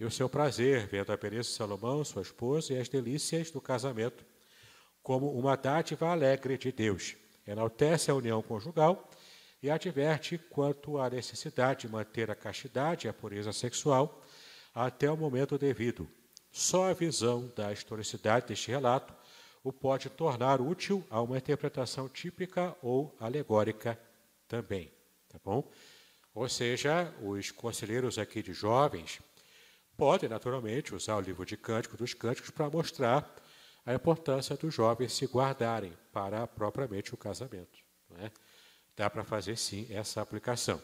e 0.00 0.04
o 0.04 0.10
seu 0.10 0.28
prazer 0.28 0.86
vendo 0.88 1.12
a 1.12 1.16
beleza 1.16 1.48
de 1.48 1.54
Salomão, 1.54 2.04
sua 2.04 2.22
esposa, 2.22 2.72
e 2.72 2.78
as 2.78 2.88
delícias 2.88 3.50
do 3.50 3.60
casamento, 3.60 4.24
como 5.00 5.30
uma 5.30 5.56
dádiva 5.56 6.08
alegre 6.08 6.58
de 6.58 6.72
Deus. 6.72 7.14
Enaltece 7.46 8.10
a 8.10 8.14
união 8.14 8.42
conjugal 8.42 9.08
e 9.62 9.70
adverte 9.70 10.36
quanto 10.36 10.98
à 10.98 11.08
necessidade 11.08 11.82
de 11.82 11.88
manter 11.88 12.30
a 12.30 12.34
castidade 12.34 13.06
e 13.06 13.08
a 13.08 13.14
pureza 13.14 13.52
sexual 13.52 14.20
até 14.74 15.08
o 15.10 15.16
momento 15.16 15.56
devido. 15.56 16.08
Só 16.50 16.90
a 16.90 16.92
visão 16.92 17.50
da 17.54 17.72
historicidade 17.72 18.48
deste 18.48 18.70
relato 18.70 19.14
o 19.66 19.72
pode 19.72 20.08
tornar 20.08 20.60
útil 20.60 21.04
a 21.10 21.20
uma 21.20 21.36
interpretação 21.36 22.08
típica 22.08 22.76
ou 22.80 23.12
alegórica 23.18 23.98
também, 24.46 24.92
tá 25.28 25.40
bom? 25.44 25.68
Ou 26.32 26.48
seja, 26.48 27.12
os 27.20 27.50
conselheiros 27.50 28.16
aqui 28.16 28.44
de 28.44 28.52
jovens 28.52 29.20
podem 29.96 30.28
naturalmente 30.28 30.94
usar 30.94 31.16
o 31.16 31.20
livro 31.20 31.44
de 31.44 31.56
Cântico 31.56 31.96
dos 31.96 32.14
Cânticos 32.14 32.50
para 32.50 32.70
mostrar 32.70 33.28
a 33.84 33.92
importância 33.92 34.56
dos 34.56 34.72
jovens 34.72 35.12
se 35.14 35.26
guardarem 35.26 35.92
para 36.12 36.46
propriamente 36.46 37.12
o 37.12 37.16
casamento. 37.16 37.80
É? 38.20 38.30
Dá 38.96 39.10
para 39.10 39.24
fazer 39.24 39.56
sim 39.56 39.88
essa 39.90 40.22
aplicação. 40.22 40.80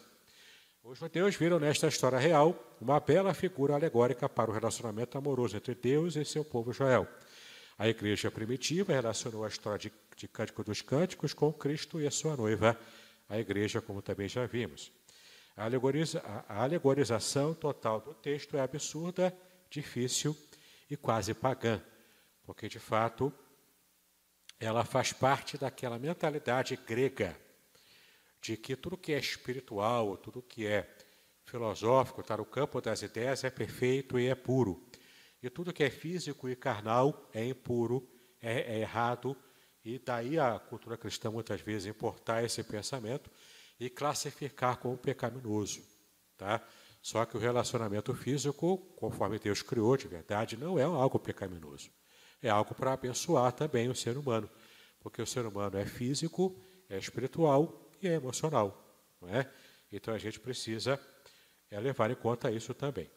Os 0.82 0.98
judeus 0.98 1.36
viram 1.36 1.60
nesta 1.60 1.86
história 1.86 2.18
real 2.18 2.76
uma 2.80 2.98
bela 2.98 3.32
figura 3.32 3.76
alegórica 3.76 4.28
para 4.28 4.50
o 4.50 4.52
relacionamento 4.52 5.16
amoroso 5.16 5.56
entre 5.56 5.72
Deus 5.72 6.16
e 6.16 6.24
seu 6.24 6.44
povo 6.44 6.72
Israel. 6.72 7.06
A 7.82 7.88
igreja 7.88 8.30
primitiva 8.30 8.92
relacionou 8.92 9.44
a 9.44 9.48
história 9.48 9.76
de, 9.76 9.92
de 10.16 10.28
Cântico 10.28 10.62
dos 10.62 10.80
Cânticos 10.80 11.34
com 11.34 11.52
Cristo 11.52 12.00
e 12.00 12.06
a 12.06 12.12
sua 12.12 12.36
noiva, 12.36 12.78
a 13.28 13.40
igreja, 13.40 13.80
como 13.80 14.00
também 14.00 14.28
já 14.28 14.46
vimos. 14.46 14.92
A, 15.56 15.64
alegoriza, 15.64 16.20
a 16.48 16.62
alegorização 16.62 17.52
total 17.52 18.00
do 18.00 18.14
texto 18.14 18.56
é 18.56 18.60
absurda, 18.60 19.36
difícil 19.68 20.36
e 20.88 20.96
quase 20.96 21.34
pagã, 21.34 21.82
porque 22.44 22.68
de 22.68 22.78
fato 22.78 23.32
ela 24.60 24.84
faz 24.84 25.12
parte 25.12 25.58
daquela 25.58 25.98
mentalidade 25.98 26.76
grega 26.86 27.36
de 28.40 28.56
que 28.56 28.76
tudo 28.76 28.96
que 28.96 29.12
é 29.12 29.18
espiritual, 29.18 30.16
tudo 30.18 30.40
que 30.40 30.68
é 30.68 30.88
filosófico, 31.44 32.20
está 32.20 32.36
no 32.36 32.44
campo 32.44 32.80
das 32.80 33.02
ideias, 33.02 33.42
é 33.42 33.50
perfeito 33.50 34.20
e 34.20 34.28
é 34.28 34.36
puro. 34.36 34.88
E 35.42 35.50
tudo 35.50 35.72
que 35.72 35.82
é 35.82 35.90
físico 35.90 36.48
e 36.48 36.54
carnal 36.54 37.28
é 37.34 37.44
impuro, 37.44 38.08
é, 38.40 38.76
é 38.76 38.78
errado, 38.80 39.36
e 39.84 39.98
daí 39.98 40.38
a 40.38 40.58
cultura 40.58 40.96
cristã 40.96 41.30
muitas 41.30 41.60
vezes 41.60 41.86
importar 41.86 42.44
esse 42.44 42.62
pensamento 42.62 43.30
e 43.80 43.90
classificar 43.90 44.76
como 44.76 44.96
pecaminoso. 44.96 45.82
Tá? 46.36 46.64
Só 47.02 47.24
que 47.24 47.36
o 47.36 47.40
relacionamento 47.40 48.14
físico, 48.14 48.78
conforme 48.96 49.40
Deus 49.40 49.60
criou 49.60 49.96
de 49.96 50.06
verdade, 50.06 50.56
não 50.56 50.78
é 50.78 50.84
algo 50.84 51.18
pecaminoso. 51.18 51.90
É 52.40 52.48
algo 52.48 52.74
para 52.74 52.92
abençoar 52.92 53.52
também 53.52 53.88
o 53.88 53.94
ser 53.94 54.16
humano. 54.16 54.48
Porque 55.00 55.20
o 55.20 55.26
ser 55.26 55.44
humano 55.44 55.76
é 55.76 55.84
físico, 55.84 56.56
é 56.88 56.96
espiritual 56.96 57.90
e 58.00 58.06
é 58.06 58.12
emocional. 58.12 58.78
Não 59.20 59.28
é? 59.28 59.50
Então 59.90 60.14
a 60.14 60.18
gente 60.18 60.38
precisa 60.38 60.98
é, 61.68 61.80
levar 61.80 62.10
em 62.10 62.14
conta 62.14 62.52
isso 62.52 62.72
também. 62.72 63.10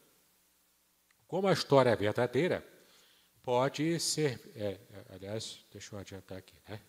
Como 1.26 1.48
a 1.48 1.52
história 1.52 1.90
é 1.90 1.96
verdadeira, 1.96 2.64
pode 3.42 3.98
ser. 4.00 4.40
É, 4.54 4.78
aliás, 5.10 5.64
deixa 5.72 5.94
eu 5.94 5.98
adiantar 5.98 6.38
aqui, 6.38 6.54
né? 6.68 6.80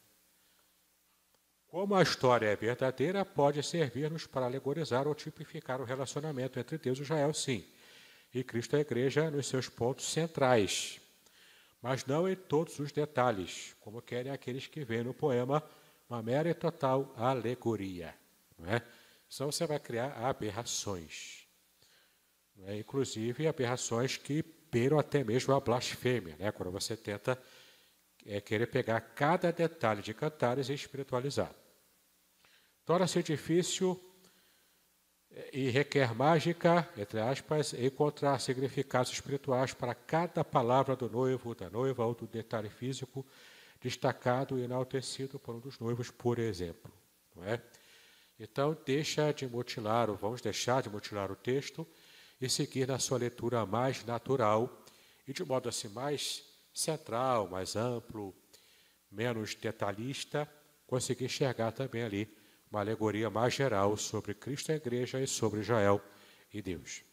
Como 1.68 1.96
a 1.96 2.02
história 2.02 2.48
é 2.48 2.56
verdadeira, 2.56 3.26
pode 3.26 3.62
servir-nos 3.62 4.26
para 4.26 4.46
alegorizar 4.46 5.06
ou 5.06 5.14
tipificar 5.14 5.82
o 5.82 5.84
relacionamento 5.84 6.58
entre 6.60 6.78
Deus 6.78 6.98
e 6.98 7.02
Israel, 7.02 7.34
sim, 7.34 7.66
e 8.34 8.44
Cristo 8.44 8.76
e 8.76 8.78
a 8.78 8.82
Igreja 8.82 9.30
nos 9.30 9.48
seus 9.48 9.68
pontos 9.68 10.10
centrais, 10.10 11.02
mas 11.82 12.06
não 12.06 12.28
em 12.28 12.36
todos 12.36 12.80
os 12.80 12.92
detalhes, 12.92 13.76
como 13.82 14.02
querem 14.02 14.32
aqueles 14.32 14.66
que 14.66 14.86
veem 14.86 15.04
no 15.04 15.14
poema 15.14 15.62
uma 16.10 16.24
mera 16.24 16.50
e 16.50 16.54
total 16.54 17.14
alegoria. 17.18 18.16
Não 18.58 18.70
é? 18.70 18.82
Senão 19.30 19.52
você 19.52 19.68
vai 19.68 19.80
criar 19.80 20.14
aberrações. 20.26 21.47
É? 22.66 22.78
Inclusive 22.78 23.48
aberrações 23.48 24.18
que 24.18 24.44
beiram 24.72 25.00
até 25.00 25.24
mesmo 25.24 25.54
a 25.54 25.60
blasfêmia, 25.60 26.36
né? 26.38 26.52
quando 26.52 26.72
você 26.72 26.96
tenta 26.96 27.42
é, 28.26 28.42
querer 28.42 28.68
pegar 28.68 29.00
cada 29.00 29.52
detalhe 29.52 30.02
de 30.02 30.14
cantares 30.14 30.70
e 30.70 30.74
espiritualizar. 30.74 31.54
Torna-se 32.86 33.22
difícil 33.24 34.00
é, 35.32 35.50
e 35.54 35.70
requer 35.70 36.14
mágica, 36.16 36.88
entre 36.98 37.20
aspas, 37.20 37.74
encontrar 37.74 38.40
significados 38.40 39.12
espirituais 39.12 39.74
para 39.74 39.96
cada 39.96 40.44
palavra 40.44 40.96
do 40.96 41.10
noivo, 41.10 41.56
da 41.56 41.70
noiva 41.70 42.06
ou 42.06 42.14
do 42.14 42.28
detalhe 42.28 42.70
físico 42.70 43.26
destacado 43.80 44.58
e 44.58 44.64
enaltecido 44.64 45.40
por 45.40 45.56
um 45.56 45.60
dos 45.60 45.80
noivos, 45.80 46.10
por 46.10 46.40
exemplo. 46.40 46.92
Não 47.36 47.46
é? 47.46 47.62
Então, 48.40 48.78
deixa 48.86 49.32
de 49.32 49.48
mutilar, 49.48 50.10
ou 50.10 50.16
vamos 50.16 50.42
deixar 50.42 50.82
de 50.82 50.90
mutilar 50.90 51.32
o 51.32 51.36
texto 51.36 51.88
e 52.40 52.50
seguir 52.50 52.88
na 52.88 53.00
sua 53.00 53.18
leitura 53.18 53.66
mais 53.66 54.06
natural 54.06 54.84
e 55.28 55.34
de 55.34 55.44
modo 55.44 55.68
assim 55.68 55.90
mais 55.90 56.44
central, 56.74 57.50
mais 57.50 57.76
amplo, 57.76 58.36
menos 59.12 59.56
detalhista, 59.56 60.50
conseguir 60.86 61.26
enxergar 61.26 61.72
também 61.72 62.04
ali 62.04 62.38
uma 62.70 62.80
alegoria 62.80 63.30
mais 63.30 63.54
geral 63.54 63.98
sobre 63.98 64.34
Cristo 64.34 64.70
e 64.70 64.74
a 64.74 64.76
Igreja 64.76 65.20
e 65.20 65.28
sobre 65.28 65.62
Israel 65.62 66.02
e 66.54 66.62
Deus. 66.62 67.04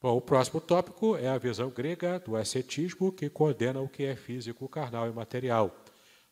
Bom, 0.00 0.16
o 0.16 0.20
próximo 0.20 0.60
tópico 0.60 1.16
é 1.16 1.28
a 1.28 1.38
visão 1.38 1.70
grega 1.70 2.18
do 2.18 2.36
ascetismo 2.36 3.12
que 3.12 3.30
condena 3.30 3.80
o 3.80 3.88
que 3.88 4.04
é 4.04 4.14
físico, 4.14 4.68
carnal 4.68 5.08
e 5.08 5.12
material, 5.12 5.74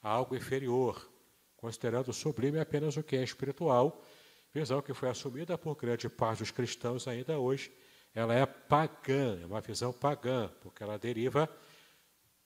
algo 0.02 0.36
inferior, 0.36 1.10
considerando 1.56 2.12
sublime 2.12 2.58
apenas 2.58 2.96
o 2.96 3.02
que 3.02 3.16
é 3.16 3.22
espiritual, 3.22 4.04
visão 4.52 4.82
que 4.82 4.92
foi 4.92 5.08
assumida 5.08 5.56
por 5.56 5.74
grande 5.76 6.08
parte 6.08 6.40
dos 6.40 6.50
cristãos 6.50 7.08
ainda 7.08 7.38
hoje 7.38 7.72
ela 8.14 8.34
é 8.34 8.44
pagã, 8.44 9.40
é 9.42 9.46
uma 9.46 9.60
visão 9.60 9.92
pagã, 9.92 10.50
porque 10.60 10.82
ela 10.82 10.98
deriva 10.98 11.48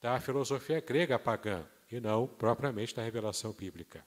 da 0.00 0.20
filosofia 0.20 0.80
grega 0.80 1.18
pagã 1.18 1.64
e 1.90 2.00
não 2.00 2.26
propriamente 2.26 2.94
da 2.94 3.02
revelação 3.02 3.52
bíblica. 3.52 4.04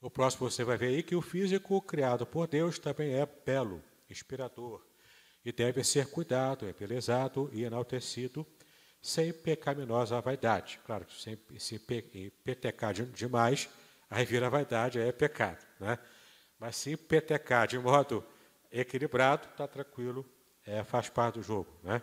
No 0.00 0.10
próximo 0.10 0.50
você 0.50 0.64
vai 0.64 0.76
ver 0.76 0.88
aí 0.88 1.02
que 1.02 1.14
o 1.14 1.22
físico 1.22 1.80
criado 1.80 2.26
por 2.26 2.46
Deus 2.48 2.78
também 2.78 3.14
é 3.14 3.26
belo, 3.26 3.82
inspirador, 4.10 4.84
e 5.44 5.52
deve 5.52 5.82
ser 5.82 6.06
cuidado, 6.08 6.68
embelezado 6.68 7.50
e 7.52 7.64
enaltecido, 7.64 8.46
sem 9.00 9.32
pecaminosa 9.32 10.20
vaidade. 10.20 10.80
Claro 10.84 11.04
que 11.04 11.20
sem, 11.20 11.36
se 11.58 11.78
petecar 12.44 12.94
demais, 12.94 13.68
aí 14.08 14.24
vira 14.24 14.48
vaidade, 14.48 15.00
aí 15.00 15.08
é 15.08 15.12
pecado. 15.12 15.64
Né? 15.80 15.98
Mas 16.58 16.76
se 16.76 16.96
petecar 16.96 17.66
de 17.66 17.78
modo 17.78 18.24
equilibrado, 18.72 19.46
está 19.48 19.68
tranquilo, 19.68 20.24
é, 20.64 20.82
faz 20.82 21.08
parte 21.08 21.34
do 21.34 21.42
jogo. 21.42 21.68
Né? 21.82 22.02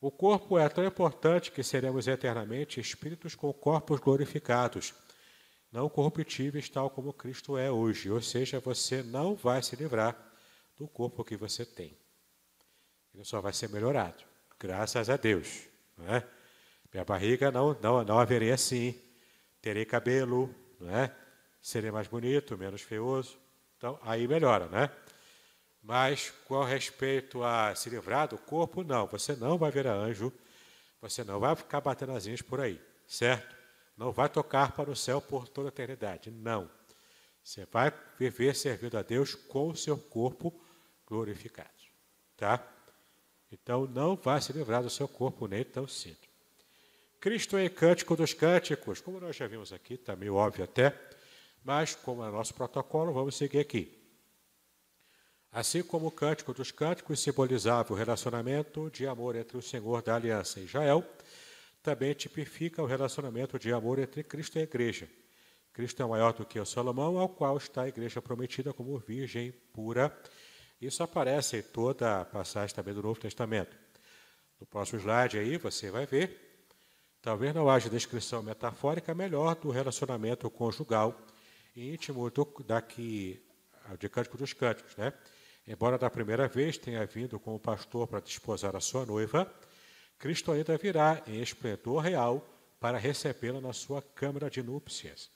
O 0.00 0.10
corpo 0.10 0.58
é 0.58 0.68
tão 0.68 0.84
importante 0.84 1.52
que 1.52 1.62
seremos 1.62 2.06
eternamente 2.06 2.80
espíritos 2.80 3.34
com 3.34 3.52
corpos 3.52 4.00
glorificados, 4.00 4.94
não 5.70 5.88
corruptíveis, 5.88 6.68
tal 6.68 6.90
como 6.90 7.12
Cristo 7.12 7.56
é 7.56 7.70
hoje. 7.70 8.10
Ou 8.10 8.20
seja, 8.20 8.60
você 8.60 9.02
não 9.02 9.34
vai 9.34 9.62
se 9.62 9.76
livrar 9.76 10.16
do 10.76 10.88
corpo 10.88 11.24
que 11.24 11.36
você 11.36 11.64
tem. 11.64 11.96
Ele 13.14 13.24
só 13.24 13.40
vai 13.40 13.52
ser 13.52 13.68
melhorado, 13.68 14.24
graças 14.58 15.10
a 15.10 15.16
Deus. 15.16 15.64
Não 15.96 16.14
é? 16.14 16.26
Minha 16.92 17.04
barriga 17.04 17.50
não, 17.50 17.76
não, 17.82 18.04
não 18.04 18.18
haveria 18.18 18.54
assim. 18.54 18.98
Terei 19.60 19.84
cabelo, 19.84 20.54
não 20.80 20.96
é? 20.96 21.14
serei 21.60 21.90
mais 21.90 22.08
bonito, 22.08 22.56
menos 22.56 22.82
feioso. 22.82 23.38
Então, 23.76 23.98
aí 24.02 24.26
melhora, 24.26 24.66
né? 24.68 24.90
Mas 25.82 26.30
com 26.46 26.62
respeito 26.62 27.42
a 27.42 27.74
se 27.74 27.88
livrar 27.88 28.28
do 28.28 28.38
corpo, 28.38 28.82
não. 28.82 29.06
Você 29.06 29.34
não 29.36 29.56
vai 29.56 29.70
virar 29.70 29.94
anjo, 29.94 30.32
você 31.00 31.24
não 31.24 31.38
vai 31.40 31.54
ficar 31.54 31.80
batendo 31.80 32.12
asinhas 32.12 32.42
por 32.42 32.60
aí, 32.60 32.80
certo? 33.06 33.56
Não 33.96 34.12
vai 34.12 34.28
tocar 34.28 34.72
para 34.72 34.90
o 34.90 34.96
céu 34.96 35.20
por 35.20 35.48
toda 35.48 35.68
a 35.68 35.70
eternidade, 35.70 36.30
não. 36.30 36.70
Você 37.42 37.66
vai 37.72 37.92
viver 38.18 38.54
servindo 38.54 38.98
a 38.98 39.02
Deus 39.02 39.34
com 39.34 39.68
o 39.68 39.76
seu 39.76 39.96
corpo 39.96 40.52
glorificado, 41.06 41.70
tá? 42.36 42.62
Então 43.50 43.86
não 43.86 44.14
vai 44.16 44.40
se 44.40 44.52
livrar 44.52 44.82
do 44.82 44.90
seu 44.90 45.08
corpo 45.08 45.46
nem 45.46 45.64
tão 45.64 45.88
cedo. 45.88 46.28
Cristo 47.20 47.56
é 47.56 47.68
cântico 47.68 48.14
dos 48.14 48.32
cânticos, 48.32 49.00
como 49.00 49.18
nós 49.18 49.34
já 49.34 49.46
vimos 49.46 49.72
aqui, 49.72 49.94
está 49.94 50.14
meio 50.14 50.34
óbvio 50.34 50.64
até, 50.64 50.94
mas 51.64 51.94
como 51.94 52.24
é 52.24 52.30
nosso 52.30 52.54
protocolo, 52.54 53.12
vamos 53.12 53.36
seguir 53.36 53.58
aqui. 53.58 53.97
Assim 55.50 55.82
como 55.82 56.08
o 56.08 56.10
cântico 56.10 56.52
dos 56.52 56.70
cânticos 56.70 57.20
simbolizava 57.20 57.92
o 57.92 57.96
relacionamento 57.96 58.90
de 58.90 59.06
amor 59.06 59.34
entre 59.34 59.56
o 59.56 59.62
Senhor 59.62 60.02
da 60.02 60.14
aliança 60.14 60.60
e 60.60 60.64
Israel, 60.64 61.04
também 61.82 62.12
tipifica 62.12 62.82
o 62.82 62.86
relacionamento 62.86 63.58
de 63.58 63.72
amor 63.72 63.98
entre 63.98 64.22
Cristo 64.22 64.56
e 64.56 64.60
a 64.60 64.64
igreja. 64.64 65.08
Cristo 65.72 66.02
é 66.02 66.06
maior 66.06 66.32
do 66.32 66.44
que 66.44 66.60
o 66.60 66.66
Salomão, 66.66 67.18
ao 67.18 67.28
qual 67.28 67.56
está 67.56 67.82
a 67.82 67.88
igreja 67.88 68.20
prometida 68.20 68.72
como 68.72 68.98
virgem 68.98 69.52
pura. 69.72 70.14
Isso 70.80 71.02
aparece 71.02 71.58
em 71.58 71.62
toda 71.62 72.20
a 72.20 72.24
passagem 72.24 72.74
também 72.74 72.92
do 72.92 73.02
Novo 73.02 73.18
Testamento. 73.18 73.76
No 74.60 74.66
próximo 74.66 75.00
slide 75.00 75.38
aí 75.38 75.56
você 75.56 75.90
vai 75.90 76.04
ver, 76.04 76.66
talvez 77.22 77.54
não 77.54 77.70
haja 77.70 77.88
descrição 77.88 78.42
metafórica 78.42 79.14
melhor 79.14 79.54
do 79.54 79.70
relacionamento 79.70 80.50
conjugal 80.50 81.18
íntimo 81.76 82.28
do, 82.28 82.46
daqui, 82.66 83.40
de 83.98 84.08
Cântico 84.08 84.36
dos 84.36 84.52
Cânticos, 84.52 84.96
né? 84.96 85.12
Embora 85.70 85.98
da 85.98 86.08
primeira 86.08 86.48
vez 86.48 86.78
tenha 86.78 87.04
vindo 87.04 87.38
como 87.38 87.60
pastor 87.60 88.08
para 88.08 88.20
desposar 88.20 88.74
a 88.74 88.80
sua 88.80 89.04
noiva, 89.04 89.52
Cristo 90.18 90.50
ainda 90.50 90.78
virá 90.78 91.22
em 91.26 91.42
esplendor 91.42 92.00
real 92.00 92.42
para 92.80 92.96
recebê-la 92.96 93.60
na 93.60 93.74
sua 93.74 94.00
câmara 94.00 94.48
de 94.48 94.62
núpcias. 94.62 95.30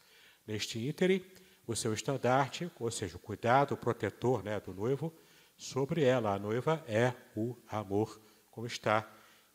Neste 0.46 0.78
ínterim, 0.78 1.22
o 1.66 1.76
seu 1.76 1.92
estandarte, 1.92 2.70
ou 2.80 2.90
seja, 2.90 3.16
o 3.16 3.20
cuidado 3.20 3.74
o 3.74 3.76
protetor 3.76 4.42
né, 4.42 4.58
do 4.58 4.72
noivo, 4.72 5.12
sobre 5.54 6.02
ela, 6.02 6.34
a 6.34 6.38
noiva, 6.38 6.82
é 6.88 7.12
o 7.36 7.54
amor, 7.68 8.18
como 8.50 8.66
está 8.66 9.06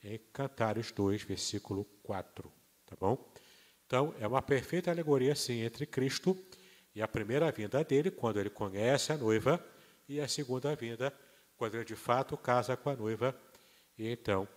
em 0.03 0.19
Cantares 0.31 0.91
2, 0.91 1.23
versículo 1.23 1.85
4. 2.03 2.53
Tá 2.85 2.95
bom? 2.99 3.33
Então, 3.87 4.13
é 4.19 4.27
uma 4.27 4.43
perfeita 4.43 4.91
alegoria, 4.91 5.33
sim, 5.33 5.63
entre 5.63 5.87
Cristo 5.87 6.37
e 6.93 7.01
a 7.01 7.07
primeira 7.07 7.51
vinda 7.51 7.83
dele, 7.83 8.11
quando 8.11 8.39
ele 8.39 8.51
conhece 8.51 9.11
a 9.11 9.17
noiva, 9.17 9.59
e 10.07 10.19
a 10.21 10.27
segunda 10.27 10.75
vinda, 10.75 11.13
quando 11.57 11.75
ele 11.75 11.85
de 11.85 11.95
fato 11.95 12.37
casa 12.37 12.77
com 12.77 12.89
a 12.89 12.95
noiva. 12.95 13.35
E 13.97 14.07
então, 14.07 14.47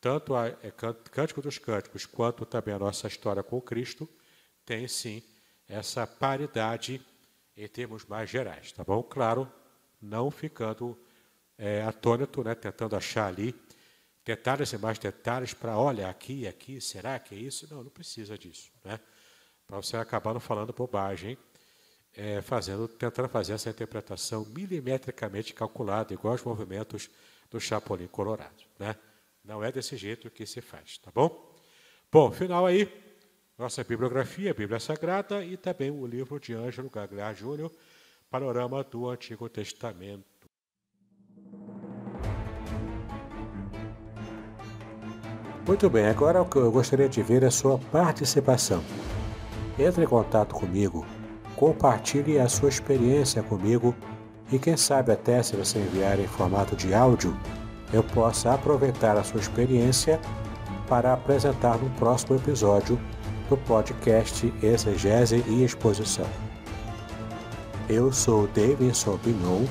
tanto 0.00 0.34
a 0.34 0.48
é, 0.48 0.70
Cântico 0.70 1.42
dos 1.42 1.58
Cânticos 1.58 2.06
quanto 2.06 2.46
também 2.46 2.74
a 2.74 2.78
nossa 2.78 3.06
história 3.06 3.42
com 3.42 3.60
Cristo 3.60 4.08
tem 4.64 4.88
sim 4.88 5.22
essa 5.68 6.06
paridade 6.06 7.04
em 7.56 7.68
termos 7.68 8.04
mais 8.06 8.30
gerais, 8.30 8.72
tá 8.72 8.82
bom? 8.82 9.02
Claro, 9.02 9.50
não 10.00 10.30
ficando 10.30 10.98
é, 11.58 11.82
atônito, 11.82 12.42
né, 12.42 12.54
tentando 12.54 12.96
achar 12.96 13.26
ali 13.26 13.54
detalhes 14.24 14.72
e 14.72 14.78
mais 14.78 14.98
detalhes 14.98 15.52
para, 15.52 15.76
olha, 15.78 16.08
aqui, 16.08 16.46
aqui, 16.46 16.80
será 16.80 17.18
que 17.18 17.34
é 17.34 17.38
isso? 17.38 17.66
Não, 17.72 17.84
não 17.84 17.90
precisa 17.90 18.38
disso, 18.38 18.70
né? 18.84 18.98
Para 19.66 19.76
você 19.76 19.96
acabar 19.96 20.32
não 20.32 20.40
falando 20.40 20.72
bobagem, 20.72 21.38
é, 22.16 22.40
fazendo, 22.40 22.88
tentando 22.88 23.28
fazer 23.28 23.54
essa 23.54 23.70
interpretação 23.70 24.44
milimetricamente 24.44 25.54
calculada, 25.54 26.12
igual 26.12 26.32
aos 26.32 26.42
movimentos 26.42 27.08
do 27.50 27.60
Chapolin 27.60 28.06
Colorado. 28.06 28.64
Né? 28.78 28.94
Não 29.44 29.62
é 29.62 29.70
desse 29.72 29.96
jeito 29.96 30.30
que 30.30 30.46
se 30.46 30.60
faz, 30.60 30.98
tá 30.98 31.10
bom? 31.14 31.54
Bom, 32.10 32.30
final 32.30 32.66
aí, 32.66 32.88
nossa 33.56 33.84
bibliografia, 33.84 34.54
Bíblia 34.54 34.80
Sagrada 34.80 35.44
e 35.44 35.56
também 35.56 35.90
o 35.90 36.06
livro 36.06 36.40
de 36.40 36.54
Ângelo 36.54 36.90
Gagliar 36.90 37.34
Júnior, 37.34 37.70
Panorama 38.30 38.82
do 38.84 39.08
Antigo 39.08 39.48
Testamento. 39.48 40.24
Muito 45.66 45.88
bem, 45.88 46.06
agora 46.06 46.42
o 46.42 46.48
que 46.48 46.56
eu 46.56 46.72
gostaria 46.72 47.08
de 47.08 47.22
ver 47.22 47.42
é 47.42 47.46
a 47.46 47.50
sua 47.50 47.78
participação. 47.78 48.82
Entre 49.78 50.04
em 50.04 50.06
contato 50.06 50.54
comigo 50.54 51.06
compartilhe 51.60 52.38
a 52.38 52.48
sua 52.48 52.70
experiência 52.70 53.42
comigo 53.42 53.94
e 54.50 54.58
quem 54.58 54.78
sabe 54.78 55.12
até 55.12 55.42
se 55.42 55.54
você 55.54 55.78
enviar 55.78 56.18
em 56.18 56.26
formato 56.26 56.74
de 56.74 56.94
áudio, 56.94 57.36
eu 57.92 58.02
possa 58.02 58.54
aproveitar 58.54 59.14
a 59.18 59.22
sua 59.22 59.40
experiência 59.40 60.18
para 60.88 61.12
apresentar 61.12 61.76
no 61.76 61.90
próximo 61.90 62.36
episódio 62.36 62.98
do 63.50 63.58
podcast 63.58 64.50
Exegese 64.62 65.44
e 65.46 65.62
Exposição. 65.62 66.24
Eu 67.90 68.10
sou 68.10 68.46
Davidson 68.48 69.18
Bignon 69.22 69.66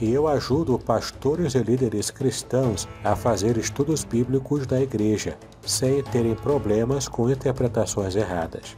e 0.00 0.12
eu 0.12 0.26
ajudo 0.26 0.76
pastores 0.80 1.54
e 1.54 1.60
líderes 1.60 2.10
cristãos 2.10 2.88
a 3.04 3.14
fazer 3.14 3.56
estudos 3.56 4.02
bíblicos 4.02 4.66
da 4.66 4.80
igreja, 4.80 5.38
sem 5.62 6.02
terem 6.02 6.34
problemas 6.34 7.06
com 7.06 7.30
interpretações 7.30 8.16
erradas. 8.16 8.76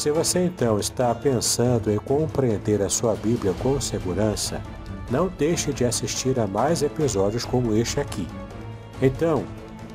Se 0.00 0.10
você 0.10 0.46
então 0.46 0.78
está 0.78 1.14
pensando 1.14 1.90
em 1.90 1.98
compreender 1.98 2.80
a 2.80 2.88
sua 2.88 3.14
Bíblia 3.14 3.52
com 3.62 3.78
segurança, 3.78 4.58
não 5.10 5.28
deixe 5.28 5.74
de 5.74 5.84
assistir 5.84 6.40
a 6.40 6.46
mais 6.46 6.82
episódios 6.82 7.44
como 7.44 7.74
este 7.74 8.00
aqui. 8.00 8.26
Então, 9.02 9.44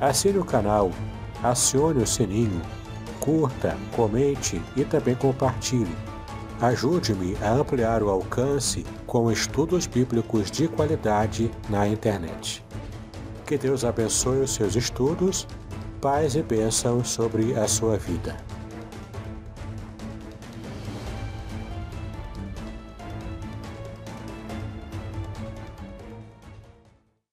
assine 0.00 0.38
o 0.38 0.44
canal, 0.44 0.92
acione 1.42 2.04
o 2.04 2.06
sininho, 2.06 2.62
curta, 3.18 3.76
comente 3.96 4.62
e 4.76 4.84
também 4.84 5.16
compartilhe. 5.16 5.96
Ajude-me 6.60 7.36
a 7.42 7.54
ampliar 7.54 8.00
o 8.00 8.08
alcance 8.08 8.86
com 9.08 9.28
estudos 9.28 9.88
bíblicos 9.88 10.52
de 10.52 10.68
qualidade 10.68 11.50
na 11.68 11.88
internet. 11.88 12.64
Que 13.44 13.58
Deus 13.58 13.84
abençoe 13.84 14.42
os 14.42 14.54
seus 14.54 14.76
estudos, 14.76 15.48
paz 16.00 16.36
e 16.36 16.42
bênçãos 16.44 17.08
sobre 17.08 17.58
a 17.58 17.66
sua 17.66 17.96
vida. 17.96 18.36